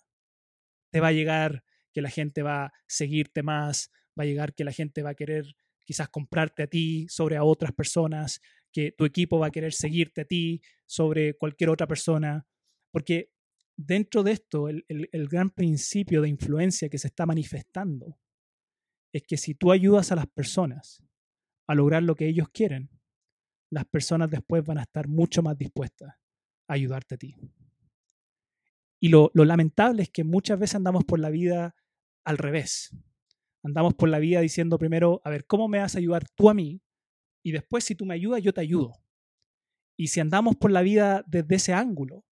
te 0.93 1.01
va 1.01 1.09
a 1.09 1.13
llegar 1.13 1.65
que 1.93 2.03
la 2.03 2.11
gente 2.11 2.43
va 2.43 2.67
a 2.67 2.73
seguirte 2.87 3.43
más, 3.43 3.91
va 4.19 4.25
a 4.25 4.27
llegar 4.27 4.55
que 4.55 4.65
la 4.65 4.73
gente 4.73 5.03
va 5.03 5.11
a 5.11 5.15
querer 5.15 5.57
quizás 5.85 6.09
comprarte 6.09 6.65
a 6.65 6.67
ti 6.67 7.07
sobre 7.09 7.37
a 7.37 7.45
otras 7.45 7.73
personas, 7.73 8.41
que 8.73 8.93
tu 8.93 9.05
equipo 9.05 9.39
va 9.39 9.47
a 9.47 9.51
querer 9.51 9.73
seguirte 9.73 10.23
a 10.23 10.25
ti 10.25 10.61
sobre 10.85 11.35
cualquier 11.35 11.71
otra 11.71 11.87
persona, 11.87 12.47
porque 12.91 13.31
dentro 13.77 14.23
de 14.23 14.33
esto, 14.33 14.69
el, 14.69 15.29
gran 15.29 15.51
principio 15.51 16.23
de 16.23 16.29
influencia 16.29 16.89
que 16.89 16.99
se 16.99 17.09
está 17.09 17.27
manifestando 17.27 18.19
es 19.13 19.23
que 19.23 19.37
si 19.37 19.55
tú 19.55 19.71
ayudas 19.71 20.11
a 20.11 20.17
las 20.17 20.27
personas 20.27 21.03
a 21.69 21.75
lograr 21.75 22.03
lo 22.03 22.15
que 22.15 22.27
ellos 22.27 22.49
quieren, 22.51 22.91
las 23.71 23.85
personas 23.85 24.31
después 24.31 24.65
van 24.65 24.79
a 24.79 24.83
estar 24.83 25.09
mucho 25.09 25.43
más 25.43 25.57
dispuestas 25.57 26.15
a 26.69 26.75
ayudarte 26.75 27.15
a 27.15 27.19
ti. 27.19 27.37
Y 29.01 29.09
lo, 29.09 29.31
lo, 29.35 29.45
lamentable 29.45 30.03
es 30.03 30.11
que 30.11 30.25
muchas 30.25 30.59
veces 30.59 30.77
andamos 30.77 31.05
por 31.05 31.21
la 31.21 31.31
vida 31.31 31.75
al 32.25 32.39
revés. 32.39 32.91
Andamos 33.65 33.95
por 33.95 34.09
la 34.11 34.19
vida 34.19 34.41
diciendo 34.41 34.79
primero, 34.79 35.23
a 35.25 35.31
ver, 35.31 35.47
¿cómo 35.47 35.69
me 35.69 35.79
vas 35.79 35.95
a 35.95 35.99
ayudar 35.99 36.29
tú 36.29 36.51
a 36.51 36.55
mí? 36.55 36.83
Y 37.43 37.53
después, 37.53 37.85
si 37.85 37.95
tú 37.95 38.05
me 38.05 38.15
ayudas, 38.15 38.43
yo 38.43 38.53
te 38.53 38.61
ayudo. 38.61 38.93
Y 39.99 40.09
si 40.09 40.21
andamos 40.21 40.57
por 40.57 40.71
la 40.71 40.83
vida 40.83 41.25
desde 41.27 41.55
ese 41.57 41.73
ángulo, 41.73 42.25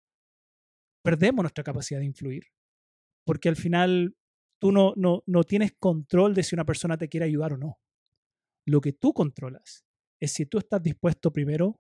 perdemos 1.03 1.43
nuestra 1.43 1.65
capacidad 1.65 2.01
de 2.01 2.07
influir. 2.07 2.45
Porque 3.25 3.49
al 3.49 3.57
final 3.57 4.17
tú 4.61 4.73
no, 4.73 4.93
no, 4.97 5.23
no 5.27 5.45
tienes 5.45 5.73
control 5.73 6.35
de 6.35 6.43
si 6.43 6.55
una 6.55 6.65
persona 6.65 6.99
te 6.99 7.09
quiere 7.09 7.27
ayudar 7.27 7.55
o 7.55 7.57
no. 7.59 7.81
Lo 8.67 8.81
que 8.81 8.93
tú 8.93 9.13
controlas 9.13 9.85
es 10.21 10.33
si 10.33 10.47
tú 10.47 10.59
estás 10.59 10.83
dispuesto 10.83 11.33
primero 11.33 11.79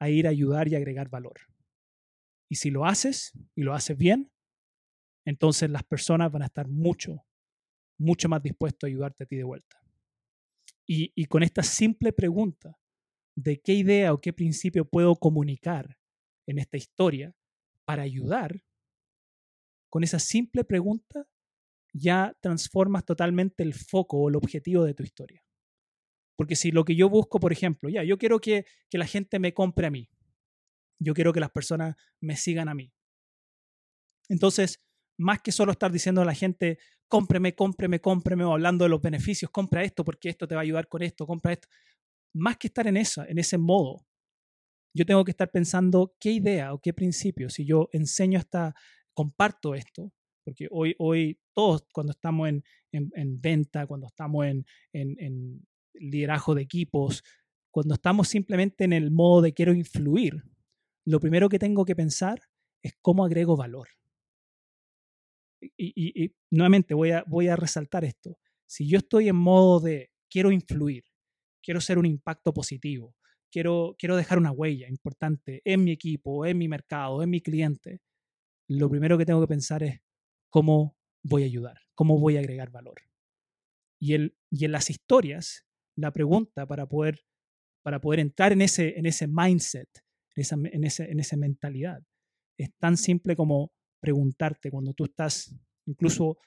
a 0.00 0.10
ir 0.10 0.26
a 0.26 0.30
ayudar 0.30 0.68
y 0.68 0.74
agregar 0.74 1.08
valor. 1.08 1.40
Y 2.50 2.56
si 2.56 2.70
lo 2.70 2.86
haces 2.86 3.32
y 3.54 3.62
lo 3.62 3.74
haces 3.74 3.96
bien, 3.96 4.32
entonces 5.24 5.70
las 5.70 5.84
personas 5.84 6.32
van 6.32 6.42
a 6.42 6.46
estar 6.46 6.66
mucho, 6.66 7.24
mucho 8.00 8.28
más 8.28 8.42
dispuestos 8.42 8.86
a 8.86 8.90
ayudarte 8.90 9.24
a 9.24 9.26
ti 9.26 9.36
de 9.36 9.44
vuelta. 9.44 9.76
Y, 10.86 11.12
y 11.14 11.26
con 11.26 11.42
esta 11.42 11.62
simple 11.62 12.12
pregunta 12.12 12.76
de 13.36 13.60
qué 13.60 13.74
idea 13.74 14.12
o 14.12 14.20
qué 14.20 14.32
principio 14.32 14.84
puedo 14.84 15.14
comunicar 15.16 15.96
en 16.46 16.58
esta 16.58 16.76
historia, 16.76 17.34
para 17.84 18.02
ayudar, 18.02 18.62
con 19.88 20.04
esa 20.04 20.20
simple 20.20 20.62
pregunta 20.62 21.26
ya 21.92 22.36
transformas 22.40 23.04
totalmente 23.04 23.64
el 23.64 23.74
foco 23.74 24.16
o 24.18 24.28
el 24.28 24.36
objetivo 24.36 24.84
de 24.84 24.94
tu 24.94 25.02
historia. 25.02 25.44
Porque 26.36 26.54
si 26.54 26.70
lo 26.70 26.84
que 26.84 26.94
yo 26.94 27.08
busco, 27.08 27.40
por 27.40 27.52
ejemplo, 27.52 27.88
ya, 27.88 28.04
yo 28.04 28.16
quiero 28.16 28.40
que, 28.40 28.64
que 28.88 28.98
la 28.98 29.06
gente 29.06 29.40
me 29.40 29.52
compre 29.52 29.88
a 29.88 29.90
mí, 29.90 30.08
yo 31.00 31.14
quiero 31.14 31.32
que 31.32 31.40
las 31.40 31.50
personas 31.50 31.96
me 32.20 32.36
sigan 32.36 32.68
a 32.68 32.74
mí. 32.74 32.92
Entonces, 34.28 34.80
más 35.20 35.42
que 35.42 35.52
solo 35.52 35.72
estar 35.72 35.92
diciendo 35.92 36.22
a 36.22 36.24
la 36.24 36.34
gente, 36.34 36.78
cómpreme, 37.06 37.54
cómpreme, 37.54 38.00
cómpreme, 38.00 38.44
o 38.44 38.52
hablando 38.52 38.84
de 38.84 38.88
los 38.88 39.02
beneficios, 39.02 39.50
compra 39.50 39.82
esto 39.82 40.04
porque 40.04 40.30
esto 40.30 40.48
te 40.48 40.54
va 40.54 40.62
a 40.62 40.64
ayudar 40.64 40.88
con 40.88 41.02
esto, 41.02 41.26
compra 41.26 41.52
esto. 41.52 41.68
Más 42.34 42.56
que 42.56 42.68
estar 42.68 42.86
en 42.86 42.96
eso, 42.96 43.24
en 43.26 43.38
ese 43.38 43.58
modo, 43.58 44.06
yo 44.94 45.04
tengo 45.04 45.24
que 45.24 45.30
estar 45.30 45.50
pensando 45.50 46.16
qué 46.18 46.32
idea 46.32 46.72
o 46.72 46.80
qué 46.80 46.94
principio, 46.94 47.50
si 47.50 47.64
yo 47.64 47.88
enseño 47.92 48.38
esta, 48.38 48.74
comparto 49.12 49.74
esto, 49.74 50.12
porque 50.42 50.68
hoy, 50.70 50.94
hoy 50.98 51.38
todos 51.54 51.84
cuando 51.92 52.12
estamos 52.12 52.48
en, 52.48 52.64
en, 52.92 53.40
venta, 53.40 53.86
cuando 53.86 54.06
estamos 54.06 54.46
en, 54.46 54.64
en, 54.92 55.66
liderazgo 55.92 56.54
de 56.54 56.62
equipos, 56.62 57.22
cuando 57.70 57.94
estamos 57.94 58.28
simplemente 58.28 58.84
en 58.84 58.94
el 58.94 59.10
modo 59.10 59.42
de 59.42 59.52
quiero 59.52 59.74
influir, 59.74 60.42
lo 61.04 61.20
primero 61.20 61.48
que 61.48 61.58
tengo 61.58 61.84
que 61.84 61.94
pensar 61.94 62.40
es 62.82 62.94
cómo 63.02 63.24
agrego 63.24 63.56
valor. 63.56 63.88
Y, 65.76 66.32
nuevamente 66.50 66.94
voy 66.94 67.10
a, 67.10 67.24
voy 67.26 67.48
a 67.48 67.56
resaltar 67.56 68.04
esto. 68.04 68.38
Si 68.66 68.88
yo 68.88 68.98
estoy 68.98 69.28
en 69.28 69.36
modo 69.36 69.80
de 69.80 70.10
quiero 70.30 70.52
influir, 70.52 71.04
quiero 71.62 71.80
ser 71.80 71.98
un 71.98 72.06
impacto 72.06 72.52
positivo, 72.52 73.14
quiero, 73.50 73.94
quiero 73.98 74.16
dejar 74.16 74.38
una 74.38 74.52
huella 74.52 74.88
importante 74.88 75.60
en 75.64 75.84
mi 75.84 75.90
equipo, 75.90 76.46
en 76.46 76.58
mi 76.58 76.68
mercado, 76.68 77.22
en 77.22 77.30
mi 77.30 77.40
cliente, 77.40 78.00
lo 78.68 78.88
primero 78.88 79.18
que 79.18 79.26
tengo 79.26 79.40
que 79.40 79.48
pensar 79.48 79.82
es 79.82 80.00
cómo 80.48 80.96
voy 81.24 81.42
a 81.42 81.46
ayudar, 81.46 81.78
cómo 81.94 82.18
voy 82.18 82.36
a 82.36 82.40
agregar 82.40 82.70
valor. 82.70 83.00
Y, 84.00 84.14
el, 84.14 84.36
y 84.50 84.64
en 84.64 84.72
las 84.72 84.88
historias, 84.90 85.66
la 85.96 86.12
pregunta 86.12 86.66
para 86.66 86.86
poder, 86.86 87.20
para 87.82 88.00
poder 88.00 88.20
entrar 88.20 88.52
en 88.52 88.62
ese, 88.62 88.98
en 88.98 89.06
ese 89.06 89.26
mindset, 89.26 89.88
en 90.36 90.40
esa, 90.40 90.54
en, 90.54 90.84
ese, 90.84 91.10
en 91.10 91.20
esa 91.20 91.36
mentalidad, 91.36 92.02
es 92.56 92.70
tan 92.78 92.96
simple 92.96 93.36
como 93.36 93.72
preguntarte 94.00 94.70
cuando 94.70 94.92
tú 94.94 95.04
estás 95.04 95.54
incluso 95.86 96.38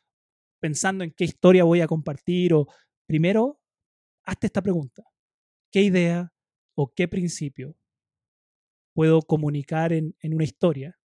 pensando 0.59 1.03
en 1.03 1.11
qué 1.11 1.25
historia 1.25 1.63
voy 1.63 1.81
a 1.81 1.87
compartir 1.87 2.53
o 2.53 2.67
primero, 3.05 3.59
hazte 4.23 4.47
esta 4.47 4.61
pregunta. 4.61 5.03
¿Qué 5.71 5.81
idea 5.81 6.33
o 6.75 6.93
qué 6.93 7.07
principio 7.07 7.75
puedo 8.93 9.21
comunicar 9.21 9.91
en, 9.91 10.15
en 10.21 10.33
una 10.33 10.43
historia 10.43 10.97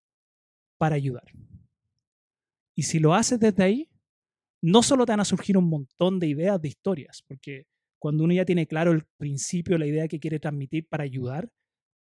para 0.79 0.95
ayudar? 0.95 1.25
Y 2.77 2.85
si 2.85 3.01
lo 3.01 3.15
haces 3.15 3.41
desde 3.41 3.65
ahí, 3.65 3.91
no 4.63 4.83
solo 4.83 5.05
te 5.05 5.13
van 5.13 5.21
a 5.21 5.25
surgir 5.25 5.57
un 5.57 5.69
montón 5.69 6.19
de 6.21 6.29
ideas 6.29 6.61
de 6.61 6.69
historias, 6.69 7.25
porque 7.27 7.67
cuando 7.99 8.25
uno 8.25 8.35
ya 8.35 8.45
tiene 8.45 8.67
claro 8.67 8.93
el 8.93 9.05
principio, 9.17 9.79
la 9.79 9.87
idea 9.87 10.09
que 10.09 10.21
quiere 10.21 10.39
transmitir 10.39 10.87
para 10.89 11.05
ayudar, 11.05 11.51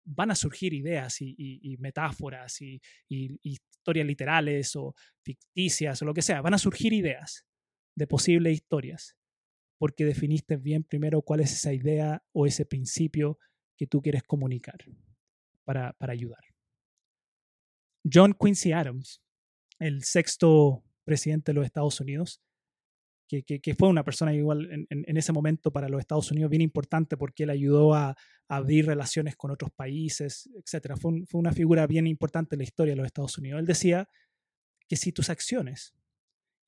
van 0.06 0.30
a 0.30 0.34
surgir 0.34 0.72
ideas 0.72 1.16
y, 1.20 1.76
metáforas 1.78 2.60
y, 2.62 2.80
historias 3.08 4.06
literales 4.06 4.74
o 4.76 4.94
ficticias 5.22 6.00
o 6.00 6.04
lo 6.04 6.14
que 6.14 6.22
sea. 6.22 6.40
Van 6.40 6.54
a 6.54 6.58
surgir 6.58 6.92
ideas 6.92 7.44
de 7.94 8.06
posibles 8.06 8.54
historias 8.54 9.16
porque 9.78 10.04
definiste 10.04 10.56
bien 10.56 10.84
primero 10.84 11.20
cuál 11.22 11.40
es 11.40 11.52
esa 11.52 11.72
idea 11.72 12.22
o 12.32 12.46
ese 12.46 12.64
principio 12.64 13.38
que 13.76 13.86
tú 13.86 14.00
quieres 14.00 14.22
comunicar 14.22 14.78
para, 15.64 15.92
para 15.92 16.12
ayudar. 16.12 16.42
John 18.10 18.34
Quincy 18.38 18.72
Adams, 18.72 19.20
el 19.78 20.04
sexto 20.04 20.84
presidente 21.04 21.52
de 21.52 21.56
los 21.56 21.66
Estados 21.66 22.00
Unidos, 22.00 22.40
que, 23.28 23.74
fue 23.76 23.88
una 23.88 24.04
persona 24.04 24.32
igual 24.32 24.86
en, 24.88 25.16
ese 25.16 25.32
momento 25.32 25.72
para 25.72 25.88
los 25.88 26.00
Estados 26.00 26.30
Unidos 26.30 26.50
bien 26.50 26.62
importante 26.62 27.16
porque 27.16 27.42
él 27.42 27.50
ayudó 27.50 27.94
a, 27.94 28.16
abrir 28.48 28.86
relaciones 28.86 29.34
con 29.34 29.50
otros 29.50 29.72
países, 29.72 30.48
etc. 30.54 30.94
Fue, 30.96 31.12
una 31.32 31.52
figura 31.52 31.86
bien 31.88 32.06
importante 32.06 32.54
en 32.54 32.58
la 32.58 32.64
historia 32.64 32.92
de 32.92 32.98
los 32.98 33.06
Estados 33.06 33.36
Unidos. 33.38 33.58
Él 33.58 33.66
decía 33.66 34.08
que 34.88 34.96
si 34.96 35.10
tus 35.10 35.30
acciones 35.30 35.94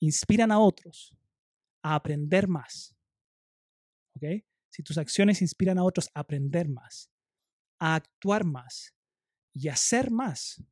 inspiran 0.00 0.50
a 0.50 0.58
otros 0.58 1.16
a 1.82 1.94
aprender 1.94 2.48
más, 2.48 2.96
¿ok? 4.16 4.44
Si 4.70 4.82
tus 4.82 4.98
acciones 4.98 5.40
inspiran 5.40 5.78
a 5.78 5.84
otros 5.84 6.10
a 6.14 6.20
aprender 6.20 6.68
más, 6.68 7.12
a 7.78 7.94
actuar 7.94 8.44
más 8.44 8.94
y 9.54 9.68
a 9.68 9.76
ser 9.76 10.10
más, 10.10 10.62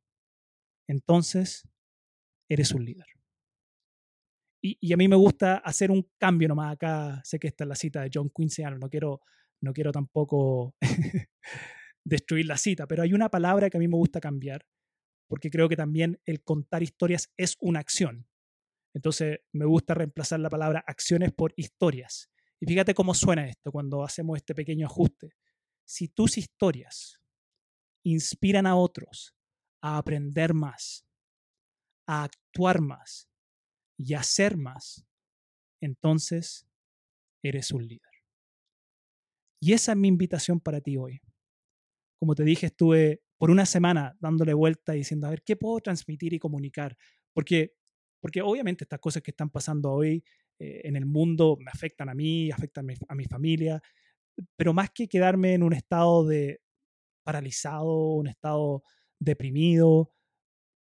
entonces 0.87 1.67
eres 2.49 2.73
un 2.73 2.83
líder. 2.83 3.16
Y, 4.61 4.91
a 4.91 4.97
mí 4.97 5.07
me 5.07 5.15
gusta 5.15 5.57
hacer 5.57 5.91
un 5.91 6.09
cambio 6.17 6.47
nomás 6.47 6.73
acá. 6.73 7.21
Sé 7.23 7.39
que 7.39 7.47
esta 7.47 7.63
es 7.63 7.67
la 7.67 7.75
cita 7.75 8.01
de 8.01 8.09
John 8.13 8.29
Quincy 8.29 8.63
no 8.79 8.89
quiero, 8.89 9.21
no 9.61 9.73
quiero 9.73 9.91
tampoco 9.91 10.75
destruir 12.03 12.45
la 12.45 12.57
cita, 12.57 12.87
pero 12.87 13.03
hay 13.03 13.13
una 13.13 13.29
palabra 13.29 13.69
que 13.69 13.77
a 13.77 13.79
mí 13.79 13.87
me 13.87 13.97
gusta 13.97 14.19
cambiar, 14.19 14.65
porque 15.27 15.49
creo 15.49 15.69
que 15.69 15.75
también 15.75 16.19
el 16.25 16.43
contar 16.43 16.83
historias 16.83 17.31
es 17.37 17.57
una 17.59 17.79
acción. 17.79 18.27
Entonces 18.93 19.41
me 19.53 19.65
gusta 19.65 19.93
reemplazar 19.93 20.39
la 20.39 20.49
palabra 20.49 20.83
acciones 20.87 21.31
por 21.31 21.53
historias. 21.55 22.31
Y 22.59 22.65
fíjate 22.65 22.93
cómo 22.93 23.13
suena 23.13 23.47
esto 23.47 23.71
cuando 23.71 24.03
hacemos 24.03 24.37
este 24.37 24.55
pequeño 24.55 24.87
ajuste. 24.87 25.33
Si 25.85 26.07
tus 26.07 26.37
historias 26.37 27.21
inspiran 28.03 28.65
a 28.65 28.75
otros 28.75 29.35
a 29.81 29.97
aprender 29.97 30.53
más, 30.53 31.05
a 32.07 32.23
actuar 32.23 32.81
más, 32.81 33.29
y 33.97 34.13
hacer 34.13 34.57
más, 34.57 35.05
entonces 35.81 36.67
eres 37.43 37.71
un 37.71 37.87
líder. 37.87 38.01
Y 39.61 39.73
esa 39.73 39.93
es 39.93 39.97
mi 39.97 40.07
invitación 40.07 40.59
para 40.59 40.81
ti 40.81 40.97
hoy. 40.97 41.19
Como 42.19 42.35
te 42.35 42.43
dije, 42.43 42.67
estuve 42.67 43.21
por 43.37 43.51
una 43.51 43.65
semana 43.65 44.15
dándole 44.19 44.53
vuelta 44.53 44.95
y 44.95 44.99
diciendo, 44.99 45.27
a 45.27 45.31
ver, 45.31 45.43
¿qué 45.43 45.55
puedo 45.55 45.79
transmitir 45.79 46.33
y 46.33 46.39
comunicar? 46.39 46.97
Porque, 47.33 47.73
porque 48.21 48.41
obviamente 48.41 48.83
estas 48.83 48.99
cosas 48.99 49.21
que 49.23 49.31
están 49.31 49.49
pasando 49.49 49.91
hoy 49.91 50.23
eh, 50.59 50.81
en 50.83 50.95
el 50.95 51.05
mundo 51.05 51.57
me 51.59 51.71
afectan 51.71 52.09
a 52.09 52.15
mí, 52.15 52.51
afectan 52.51 52.85
a 52.85 52.87
mi, 52.87 52.95
a 53.07 53.15
mi 53.15 53.25
familia, 53.25 53.81
pero 54.55 54.73
más 54.73 54.91
que 54.91 55.07
quedarme 55.07 55.53
en 55.53 55.63
un 55.63 55.73
estado 55.73 56.25
de 56.25 56.61
paralizado, 57.23 58.13
un 58.15 58.27
estado 58.27 58.83
deprimido, 59.19 60.11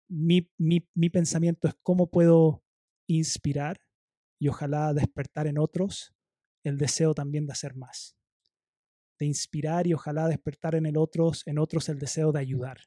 mi, 0.10 0.50
mi, 0.58 0.88
mi 0.94 1.10
pensamiento 1.10 1.68
es 1.68 1.76
cómo 1.84 2.10
puedo 2.10 2.61
inspirar 3.18 3.82
y 4.40 4.48
ojalá 4.48 4.94
despertar 4.94 5.48
en 5.48 5.58
otros 5.58 6.14
el 6.64 6.78
deseo 6.78 7.14
también 7.14 7.46
de 7.46 7.54
hacer 7.54 7.76
más. 7.76 8.16
De 9.20 9.26
inspirar 9.26 9.88
y 9.88 9.94
ojalá 9.94 10.28
despertar 10.28 10.76
en, 10.76 10.86
el 10.86 10.98
otros, 10.98 11.44
en 11.46 11.60
otros 11.60 11.90
el 11.90 12.00
deseo 12.00 12.32
de 12.32 12.40
ayudar, 12.40 12.82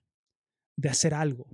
de 0.76 0.88
hacer 0.88 1.14
algo. 1.14 1.46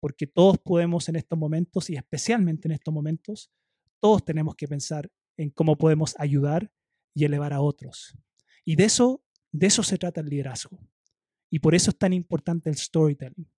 Porque 0.00 0.26
todos 0.26 0.58
podemos 0.58 1.08
en 1.08 1.16
estos 1.16 1.38
momentos 1.38 1.90
y 1.90 1.96
especialmente 1.96 2.68
en 2.68 2.72
estos 2.72 2.92
momentos, 2.92 3.50
todos 4.00 4.24
tenemos 4.24 4.54
que 4.56 4.68
pensar 4.68 5.10
en 5.36 5.50
cómo 5.50 5.76
podemos 5.76 6.14
ayudar 6.18 6.72
y 7.14 7.24
elevar 7.24 7.52
a 7.52 7.60
otros. 7.60 8.16
Y 8.64 8.76
de 8.76 8.84
eso, 8.84 9.24
de 9.52 9.68
eso 9.68 9.82
se 9.82 9.98
trata 9.98 10.20
el 10.20 10.28
liderazgo. 10.28 10.78
Y 11.50 11.60
por 11.60 11.74
eso 11.74 11.90
es 11.90 11.98
tan 11.98 12.12
importante 12.12 12.68
el 12.68 12.76
storytelling, 12.76 13.50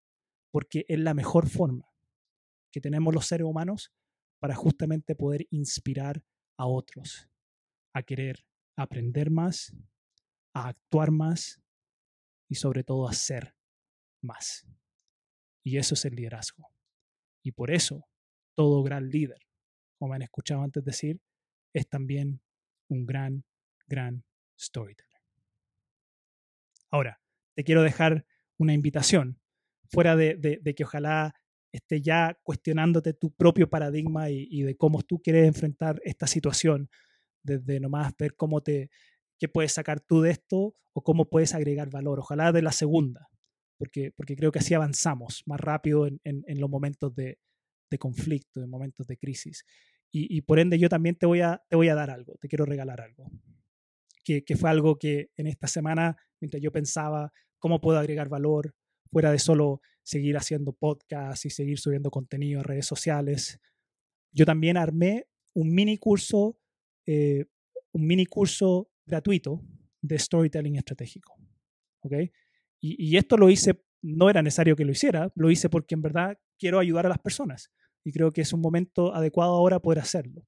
porque 0.50 0.84
es 0.88 0.98
la 0.98 1.14
mejor 1.14 1.48
forma 1.48 1.88
que 2.70 2.80
tenemos 2.80 3.14
los 3.14 3.26
seres 3.26 3.46
humanos 3.46 3.92
para 4.38 4.54
justamente 4.54 5.14
poder 5.14 5.46
inspirar 5.50 6.22
a 6.56 6.66
otros 6.66 7.28
a 7.92 8.02
querer 8.02 8.44
aprender 8.76 9.30
más, 9.30 9.74
a 10.54 10.68
actuar 10.68 11.10
más 11.10 11.60
y 12.48 12.54
sobre 12.54 12.84
todo 12.84 13.08
a 13.08 13.12
ser 13.12 13.54
más. 14.22 14.66
Y 15.64 15.78
eso 15.78 15.94
es 15.94 16.04
el 16.04 16.14
liderazgo. 16.14 16.70
Y 17.42 17.52
por 17.52 17.70
eso 17.70 18.08
todo 18.54 18.82
gran 18.82 19.08
líder, 19.08 19.46
como 19.98 20.14
han 20.14 20.22
escuchado 20.22 20.62
antes 20.62 20.84
decir, 20.84 21.20
es 21.74 21.88
también 21.88 22.40
un 22.88 23.04
gran, 23.04 23.44
gran 23.86 24.24
storyteller. 24.58 25.22
Ahora, 26.90 27.20
te 27.54 27.64
quiero 27.64 27.82
dejar 27.82 28.24
una 28.56 28.72
invitación, 28.72 29.40
fuera 29.90 30.16
de, 30.16 30.36
de 30.36 30.74
que 30.74 30.84
ojalá 30.84 31.34
esté 31.72 32.00
ya 32.00 32.38
cuestionándote 32.42 33.12
tu 33.12 33.30
propio 33.32 33.68
paradigma 33.68 34.30
y, 34.30 34.62
de 34.62 34.76
cómo 34.76 35.02
tú 35.02 35.20
quieres 35.20 35.46
enfrentar 35.46 36.00
esta 36.04 36.26
situación, 36.26 36.88
desde 37.42 37.80
nomás 37.80 38.14
ver 38.18 38.34
cómo 38.36 38.62
te, 38.62 38.90
qué 39.38 39.48
puedes 39.48 39.72
sacar 39.72 40.00
tú 40.00 40.20
de 40.20 40.30
esto 40.30 40.74
o 40.92 41.02
cómo 41.02 41.28
puedes 41.28 41.54
agregar 41.54 41.90
valor. 41.90 42.20
Ojalá 42.20 42.52
de 42.52 42.62
la 42.62 42.72
segunda, 42.72 43.28
porque, 43.76 44.12
porque 44.16 44.36
creo 44.36 44.50
que 44.50 44.58
así 44.58 44.74
avanzamos 44.74 45.42
más 45.46 45.60
rápido 45.60 46.06
en, 46.06 46.20
en, 46.24 46.60
los 46.60 46.70
momentos 46.70 47.14
de, 47.14 47.38
de, 47.90 47.98
conflicto, 47.98 48.62
en 48.62 48.70
momentos 48.70 49.06
de 49.06 49.16
crisis. 49.16 49.64
Y, 50.10 50.36
y, 50.36 50.40
por 50.40 50.58
ende 50.58 50.78
yo 50.78 50.88
también 50.88 51.16
te 51.16 51.26
voy, 51.26 51.42
a, 51.42 51.62
te 51.68 51.76
voy 51.76 51.88
a 51.88 51.94
dar 51.94 52.10
algo, 52.10 52.36
te 52.40 52.48
quiero 52.48 52.64
regalar 52.64 53.00
algo. 53.00 53.30
Que, 54.24 54.44
que 54.44 54.56
fue 54.56 54.68
algo 54.70 54.98
que 54.98 55.30
en 55.36 55.46
esta 55.46 55.68
semana, 55.68 56.16
mientras 56.40 56.62
yo 56.62 56.72
pensaba 56.72 57.32
cómo 57.58 57.80
puedo 57.80 57.98
agregar 57.98 58.28
valor, 58.28 58.74
fuera 59.10 59.30
de 59.30 59.38
solo 59.38 59.80
seguir 60.08 60.38
haciendo 60.38 60.72
podcasts 60.72 61.44
y 61.44 61.50
seguir 61.50 61.78
subiendo 61.78 62.10
contenido 62.10 62.60
a 62.60 62.62
redes 62.62 62.86
sociales. 62.86 63.60
Yo 64.32 64.46
también 64.46 64.78
armé 64.78 65.26
un 65.52 65.74
mini 65.74 65.98
curso, 65.98 66.58
eh, 67.04 67.44
un 67.92 68.06
mini 68.06 68.24
curso 68.24 68.90
gratuito 69.04 69.62
de 70.00 70.18
storytelling 70.18 70.76
estratégico. 70.76 71.36
¿ok? 72.00 72.14
Y, 72.80 73.18
esto 73.18 73.36
lo 73.36 73.50
hice, 73.50 73.84
no 74.00 74.30
era 74.30 74.40
necesario 74.40 74.76
que 74.76 74.86
lo 74.86 74.92
hiciera, 74.92 75.30
lo 75.34 75.50
hice 75.50 75.68
porque 75.68 75.94
en 75.94 76.00
verdad 76.00 76.38
quiero 76.58 76.78
ayudar 76.78 77.04
a 77.04 77.10
las 77.10 77.18
personas 77.18 77.70
y 78.02 78.12
creo 78.12 78.32
que 78.32 78.40
es 78.40 78.54
un 78.54 78.62
momento 78.62 79.14
adecuado 79.14 79.52
ahora 79.52 79.80
poder 79.80 79.98
hacerlo. 79.98 80.46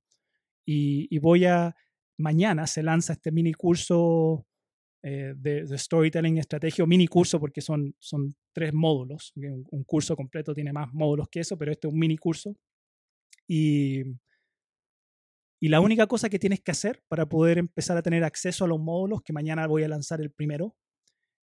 Y 0.64 1.18
voy 1.18 1.44
a, 1.44 1.76
mañana 2.16 2.66
se 2.66 2.82
lanza 2.82 3.12
este 3.12 3.30
mini 3.30 3.52
curso 3.52 4.46
eh, 5.02 5.32
de, 5.36 5.78
storytelling, 5.78 6.38
estrategia 6.38 6.84
o 6.84 6.86
mini 6.86 7.06
curso, 7.06 7.40
porque 7.40 7.60
son, 7.60 7.94
son 7.98 8.34
tres 8.52 8.74
módulos. 8.74 9.32
Un, 9.36 9.84
curso 9.84 10.14
completo 10.14 10.54
tiene 10.54 10.72
más 10.72 10.92
módulos 10.92 11.28
que 11.28 11.40
eso, 11.40 11.56
pero 11.56 11.72
este 11.72 11.88
es 11.88 11.92
un 11.92 11.98
mini 11.98 12.18
curso. 12.18 12.54
Y, 13.48 14.02
y 15.58 15.68
la 15.68 15.80
única 15.80 16.06
cosa 16.06 16.28
que 16.28 16.38
tienes 16.38 16.60
que 16.60 16.70
hacer 16.70 17.02
para 17.08 17.26
poder 17.26 17.58
empezar 17.58 17.96
a 17.96 18.02
tener 18.02 18.24
acceso 18.24 18.64
a 18.64 18.68
los 18.68 18.78
módulos, 18.78 19.22
que 19.22 19.32
mañana 19.32 19.66
voy 19.66 19.84
a 19.84 19.88
lanzar 19.88 20.20
el 20.20 20.30
primero, 20.30 20.76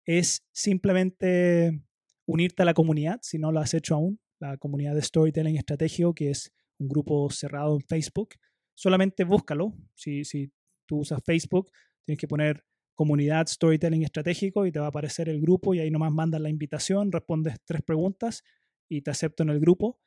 es 0.06 0.44
simplemente 0.52 1.82
unirte 2.26 2.62
a 2.62 2.66
la 2.66 2.74
comunidad, 2.74 3.20
si 3.22 3.38
no 3.38 3.52
lo 3.52 3.60
has 3.60 3.74
hecho 3.74 3.94
aún, 3.94 4.18
la 4.40 4.56
comunidad 4.56 4.94
de 4.94 5.02
Storytelling 5.02 5.56
Estratégico, 5.56 6.14
que 6.14 6.30
es 6.30 6.52
un 6.78 6.88
grupo 6.88 7.30
cerrado 7.30 7.74
en 7.76 7.82
Facebook. 7.82 8.30
Solamente 8.74 9.24
búscalo. 9.24 9.74
Si, 9.94 10.24
si 10.24 10.50
tú 10.86 11.00
usas 11.00 11.20
Facebook, 11.24 11.70
tienes 12.04 12.18
que 12.18 12.26
poner 12.26 12.64
comunidad 12.94 13.46
storytelling 13.46 14.02
estratégico 14.02 14.66
y 14.66 14.72
te 14.72 14.78
va 14.78 14.86
a 14.86 14.88
aparecer 14.88 15.28
el 15.28 15.40
grupo 15.40 15.74
y 15.74 15.80
ahí 15.80 15.90
nomás 15.90 16.12
mandas 16.12 16.40
la 16.40 16.50
invitación, 16.50 17.10
respondes 17.10 17.56
tres 17.64 17.82
preguntas 17.82 18.42
y 18.88 19.02
te 19.02 19.10
acepto 19.10 19.42
en 19.42 19.50
el 19.50 19.60
grupo 19.60 19.98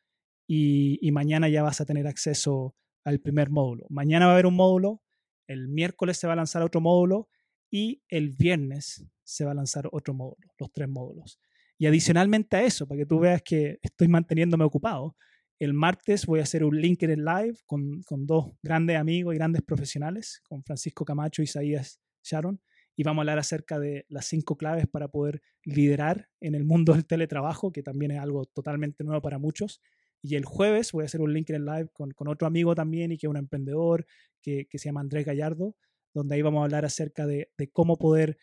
y, 0.48 1.10
mañana 1.12 1.50
ya 1.50 1.64
vas 1.64 1.82
a 1.82 1.86
tener 1.86 2.08
acceso 2.08 2.76
al 3.04 3.20
primer 3.20 3.50
módulo. 3.50 3.86
Mañana 3.90 4.26
va 4.26 4.32
a 4.32 4.36
haber 4.36 4.46
un 4.46 4.56
módulo, 4.56 5.02
el 5.48 5.68
miércoles 5.68 6.18
se 6.18 6.28
va 6.28 6.34
a 6.34 6.36
lanzar 6.36 6.62
otro 6.62 6.82
módulo 6.82 7.30
y 7.72 8.04
el 8.10 8.30
viernes 8.30 9.06
se 9.24 9.46
va 9.46 9.52
a 9.52 9.56
lanzar 9.56 9.90
otro 9.92 10.14
módulo, 10.14 10.52
los 10.60 10.72
tres 10.72 10.88
módulos. 10.88 11.40
Y 11.78 11.88
adicionalmente 11.88 12.58
a 12.58 12.64
eso, 12.64 12.88
para 12.88 13.00
que 13.00 13.06
tú 13.06 13.20
veas 13.20 13.42
que 13.42 13.80
estoy 13.82 14.08
manteniéndome 14.08 14.64
ocupado, 14.64 15.16
el 15.60 15.74
martes 15.74 16.26
voy 16.26 16.40
a 16.40 16.44
hacer 16.44 16.64
un 16.64 16.78
LinkedIn 16.78 17.24
Live 17.24 17.56
con, 17.66 18.02
con 18.04 18.26
dos 18.26 18.54
grandes 18.62 18.98
amigos 18.98 19.34
y 19.34 19.38
grandes 19.38 19.62
profesionales, 19.62 20.42
con 20.48 20.64
Francisco 20.64 21.06
Camacho 21.06 21.42
y 21.42 21.46
Isaías 21.46 22.00
Sharon, 22.24 22.62
y 22.96 23.04
vamos 23.04 23.20
a 23.20 23.24
hablar 23.24 23.40
acerca 23.40 23.80
de 23.80 24.06
las 24.08 24.26
cinco 24.26 24.58
claves 24.58 24.88
para 24.88 25.10
poder 25.10 25.42
liderar 25.64 26.30
en 26.40 26.56
el 26.56 26.64
mundo 26.64 26.94
del 26.94 27.06
teletrabajo, 27.06 27.72
que 27.72 27.84
también 27.84 28.12
es 28.12 28.20
algo 28.20 28.46
totalmente 28.46 29.04
nuevo 29.04 29.22
para 29.22 29.38
muchos. 29.38 29.82
Y 30.22 30.36
el 30.36 30.46
jueves 30.46 30.92
voy 30.92 31.04
a 31.04 31.06
hacer 31.06 31.22
un 31.22 31.34
LinkedIn 31.34 31.66
Live 31.66 31.90
con, 31.94 32.14
otro 32.28 32.48
amigo 32.48 32.74
también 32.74 33.12
y 33.12 33.18
que 33.18 33.28
es 33.28 33.30
un 33.30 33.38
emprendedor 33.38 34.06
que, 34.42 34.66
que, 34.68 34.80
se 34.80 34.90
llama 34.90 35.02
Andrés 35.02 35.26
Gallardo, 35.26 35.76
donde 36.14 36.36
ahí 36.36 36.42
vamos 36.42 36.62
a 36.62 36.64
hablar 36.64 36.86
acerca 36.86 37.28
de, 37.28 37.52
de 37.58 37.70
cómo 37.70 37.98
poder 37.98 38.38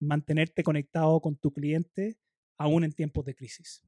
mantenerte 0.00 0.62
conectado 0.62 1.20
con 1.20 1.36
tu 1.36 1.52
cliente 1.52 2.18
aún 2.58 2.84
en 2.84 2.92
tiempos 2.92 3.24
de 3.24 3.34
crisis. 3.34 3.82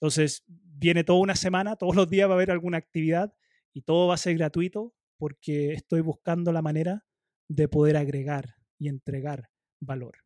Entonces, 0.00 0.44
viene 0.46 1.04
toda 1.04 1.20
una 1.20 1.36
semana, 1.36 1.76
todos 1.76 1.94
los 1.94 2.10
días 2.10 2.28
va 2.28 2.32
a 2.32 2.36
haber 2.36 2.50
alguna 2.50 2.78
actividad 2.78 3.32
y 3.72 3.82
todo 3.82 4.08
va 4.08 4.14
a 4.14 4.18
ser 4.18 4.36
gratuito 4.36 4.94
porque 5.16 5.72
estoy 5.72 6.00
buscando 6.00 6.52
la 6.52 6.60
manera 6.60 7.06
de 7.48 7.68
poder 7.68 7.96
agregar 7.96 8.56
y 8.78 8.88
entregar 8.88 9.50
valor. 9.80 10.18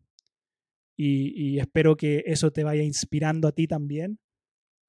Y, 1.01 1.61
espero 1.61 1.97
que 1.97 2.25
eso 2.27 2.51
te 2.51 2.65
vaya 2.65 2.83
inspirando 2.83 3.47
a 3.47 3.53
ti 3.53 3.69
también 3.69 4.19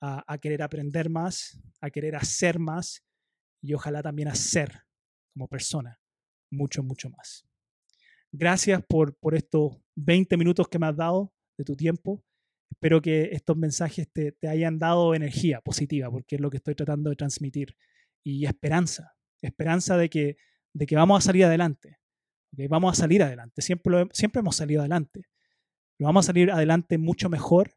a, 0.01 0.37
querer 0.39 0.63
aprender 0.63 1.07
más, 1.09 1.61
a 1.81 1.91
querer 1.91 2.15
hacer 2.15 2.57
más 2.57 3.05
y 3.61 3.73
ojalá 3.73 4.01
también 4.01 4.27
hacer 4.27 4.71
como 5.33 5.47
persona 5.47 5.99
mucho, 6.49 6.81
mucho 6.81 7.09
más. 7.11 7.45
Gracias 8.31 8.83
por, 8.87 9.15
por 9.17 9.35
estos 9.35 9.77
20 9.97 10.35
minutos 10.37 10.67
que 10.67 10.79
me 10.79 10.87
has 10.87 10.95
dado 10.95 11.31
de 11.57 11.63
tu 11.63 11.75
tiempo. 11.75 12.23
Espero 12.71 13.01
que 13.01 13.29
estos 13.31 13.57
mensajes 13.57 14.11
te, 14.11 14.31
te, 14.31 14.47
hayan 14.47 14.79
dado 14.79 15.13
energía 15.13 15.61
positiva, 15.61 16.09
porque 16.09 16.35
es 16.35 16.41
lo 16.41 16.49
que 16.49 16.57
estoy 16.57 16.73
tratando 16.73 17.11
de 17.11 17.15
transmitir. 17.15 17.75
Y 18.23 18.45
esperanza, 18.45 19.15
esperanza 19.41 19.95
de 19.95 20.09
que, 20.09 20.37
de 20.73 20.85
que 20.87 20.95
vamos 20.95 21.19
a 21.19 21.25
salir 21.25 21.45
adelante. 21.45 21.99
Vamos 22.51 22.97
a 22.97 23.01
salir 23.01 23.23
adelante. 23.23 23.61
Siempre, 23.61 24.07
siempre 24.11 24.39
hemos 24.39 24.55
salido 24.55 24.81
adelante. 24.81 25.21
Pero 25.97 26.07
vamos 26.07 26.25
a 26.25 26.27
salir 26.27 26.51
adelante 26.51 26.97
mucho 26.97 27.29
mejor 27.29 27.73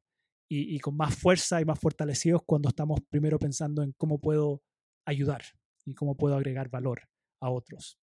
y, 0.48 0.78
con 0.80 0.96
más 0.96 1.14
fuerza 1.16 1.60
y 1.60 1.64
más 1.64 1.78
fortalecidos 1.78 2.42
cuando 2.44 2.68
estamos 2.68 3.00
primero 3.08 3.38
pensando 3.38 3.82
en 3.82 3.92
cómo 3.92 4.20
puedo 4.20 4.62
ayudar 5.06 5.42
y 5.86 5.94
cómo 5.94 6.16
puedo 6.16 6.36
agregar 6.36 6.68
valor 6.68 7.02
a 7.40 7.50
otros. 7.50 7.98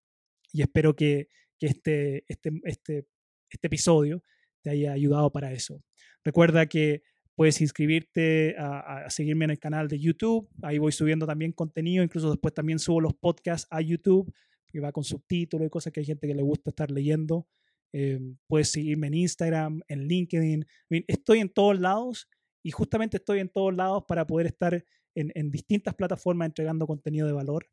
Y 0.51 0.63
espero 0.63 0.95
que, 0.95 1.27
que 1.60 1.67
este, 1.67 2.25
este, 2.27 2.51
este, 2.63 3.08
este 3.49 3.67
episodio 3.67 4.23
te 4.62 4.71
haya 4.71 4.93
ayudado 4.93 5.32
para 5.32 5.51
eso. 5.51 5.84
Recuerda 6.23 6.65
que 6.65 7.03
puedes 7.36 7.62
inscribirte 7.62 8.55
a, 8.58 9.05
a, 9.05 9.10
seguirme 9.12 9.45
en 9.45 9.51
el 9.51 9.60
canal 9.60 9.88
de 9.88 9.99
YouTube. 9.99 10.49
Ahí 10.63 10.79
voy 10.79 10.91
subiendo 10.91 11.27
también 11.27 11.51
contenido. 11.51 12.03
Incluso 12.03 12.32
después 12.32 12.53
también 12.53 12.79
subo 12.79 12.99
los 12.99 13.13
podcasts 13.13 13.67
a 13.69 13.79
YouTube 13.79 14.34
que 14.71 14.79
va 14.79 14.91
con 14.91 15.03
subtítulos 15.03 15.67
y 15.67 15.69
cosas 15.69 15.93
que 15.93 15.99
hay 15.99 16.05
gente 16.05 16.27
que 16.27 16.36
le 16.36 16.43
gusta 16.43 16.69
estar 16.69 16.91
leyendo. 16.91 17.47
Eh, 17.91 18.19
puedes 18.47 18.71
seguirme 18.71 19.08
en 19.08 19.15
Instagram, 19.15 19.82
en 19.88 20.08
LinkedIn. 20.08 20.65
Estoy 21.08 21.39
en 21.39 21.49
todos 21.49 21.79
lados 21.79 22.29
y 22.63 22.71
justamente 22.71 23.17
estoy 23.17 23.39
en 23.39 23.49
todos 23.49 23.73
lados 23.73 24.03
para 24.08 24.27
poder 24.27 24.47
estar 24.47 24.86
en, 25.15 25.32
en 25.36 25.51
distintas 25.51 25.95
plataformas 25.95 26.47
entregando 26.47 26.86
contenido 26.86 27.27
de 27.27 27.34
valor, 27.34 27.69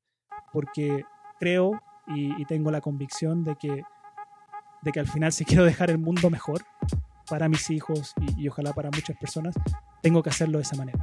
porque 0.53 1.05
creo 1.39 1.81
y, 2.07 2.45
tengo 2.47 2.71
la 2.71 2.81
convicción 2.81 3.45
de 3.45 3.57
que, 3.57 3.83
de 4.83 4.93
que 4.93 5.01
al 5.01 5.09
final 5.09 5.33
si 5.33 5.45
quiero 5.45 5.65
dejar 5.65 5.91
el 5.91 5.99
mundo 5.99 6.31
mejor 6.31 6.63
para 7.29 7.49
mis 7.49 7.69
hijos 7.71 8.15
y, 8.21 8.45
y 8.45 8.49
ojalá 8.49 8.73
para 8.73 8.91
muchas 8.91 9.17
personas, 9.17 9.55
tengo 10.03 10.23
que 10.23 10.31
hacerlo 10.31 10.59
de 10.59 10.63
esa 10.63 10.77
manera. 10.77 11.03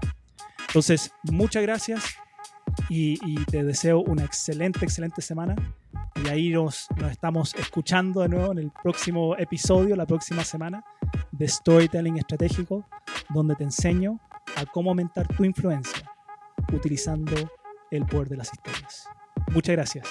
Entonces, 0.68 1.12
muchas 1.24 1.62
gracias 1.62 2.16
y, 2.90 3.20
y 3.26 3.36
te 3.46 3.64
deseo 3.64 4.00
una 4.00 4.24
excelente, 4.24 4.84
excelente 4.84 5.22
semana 5.22 5.56
y 6.16 6.28
ahí 6.28 6.50
nos, 6.52 6.88
estamos 7.10 7.54
escuchando 7.56 8.22
de 8.22 8.30
nuevo 8.30 8.52
en 8.52 8.60
el 8.60 8.72
próximo 8.72 9.36
episodio, 9.38 9.96
la 9.96 10.06
próxima 10.06 10.44
semana, 10.44 10.84
de 11.32 11.48
Storytelling 11.48 12.18
Estratégico, 12.18 12.86
donde 13.30 13.56
te 13.56 13.64
enseño 13.64 14.20
a 14.56 14.66
cómo 14.66 14.92
aumentar 14.92 15.28
tu 15.28 15.44
influencia 15.44 16.10
utilizando 16.72 17.36
el 17.92 18.06
poder 18.06 18.30
de 18.30 18.38
las 18.38 18.52
historias. 18.54 19.08
Muchas 19.52 19.76
gracias. 19.76 20.08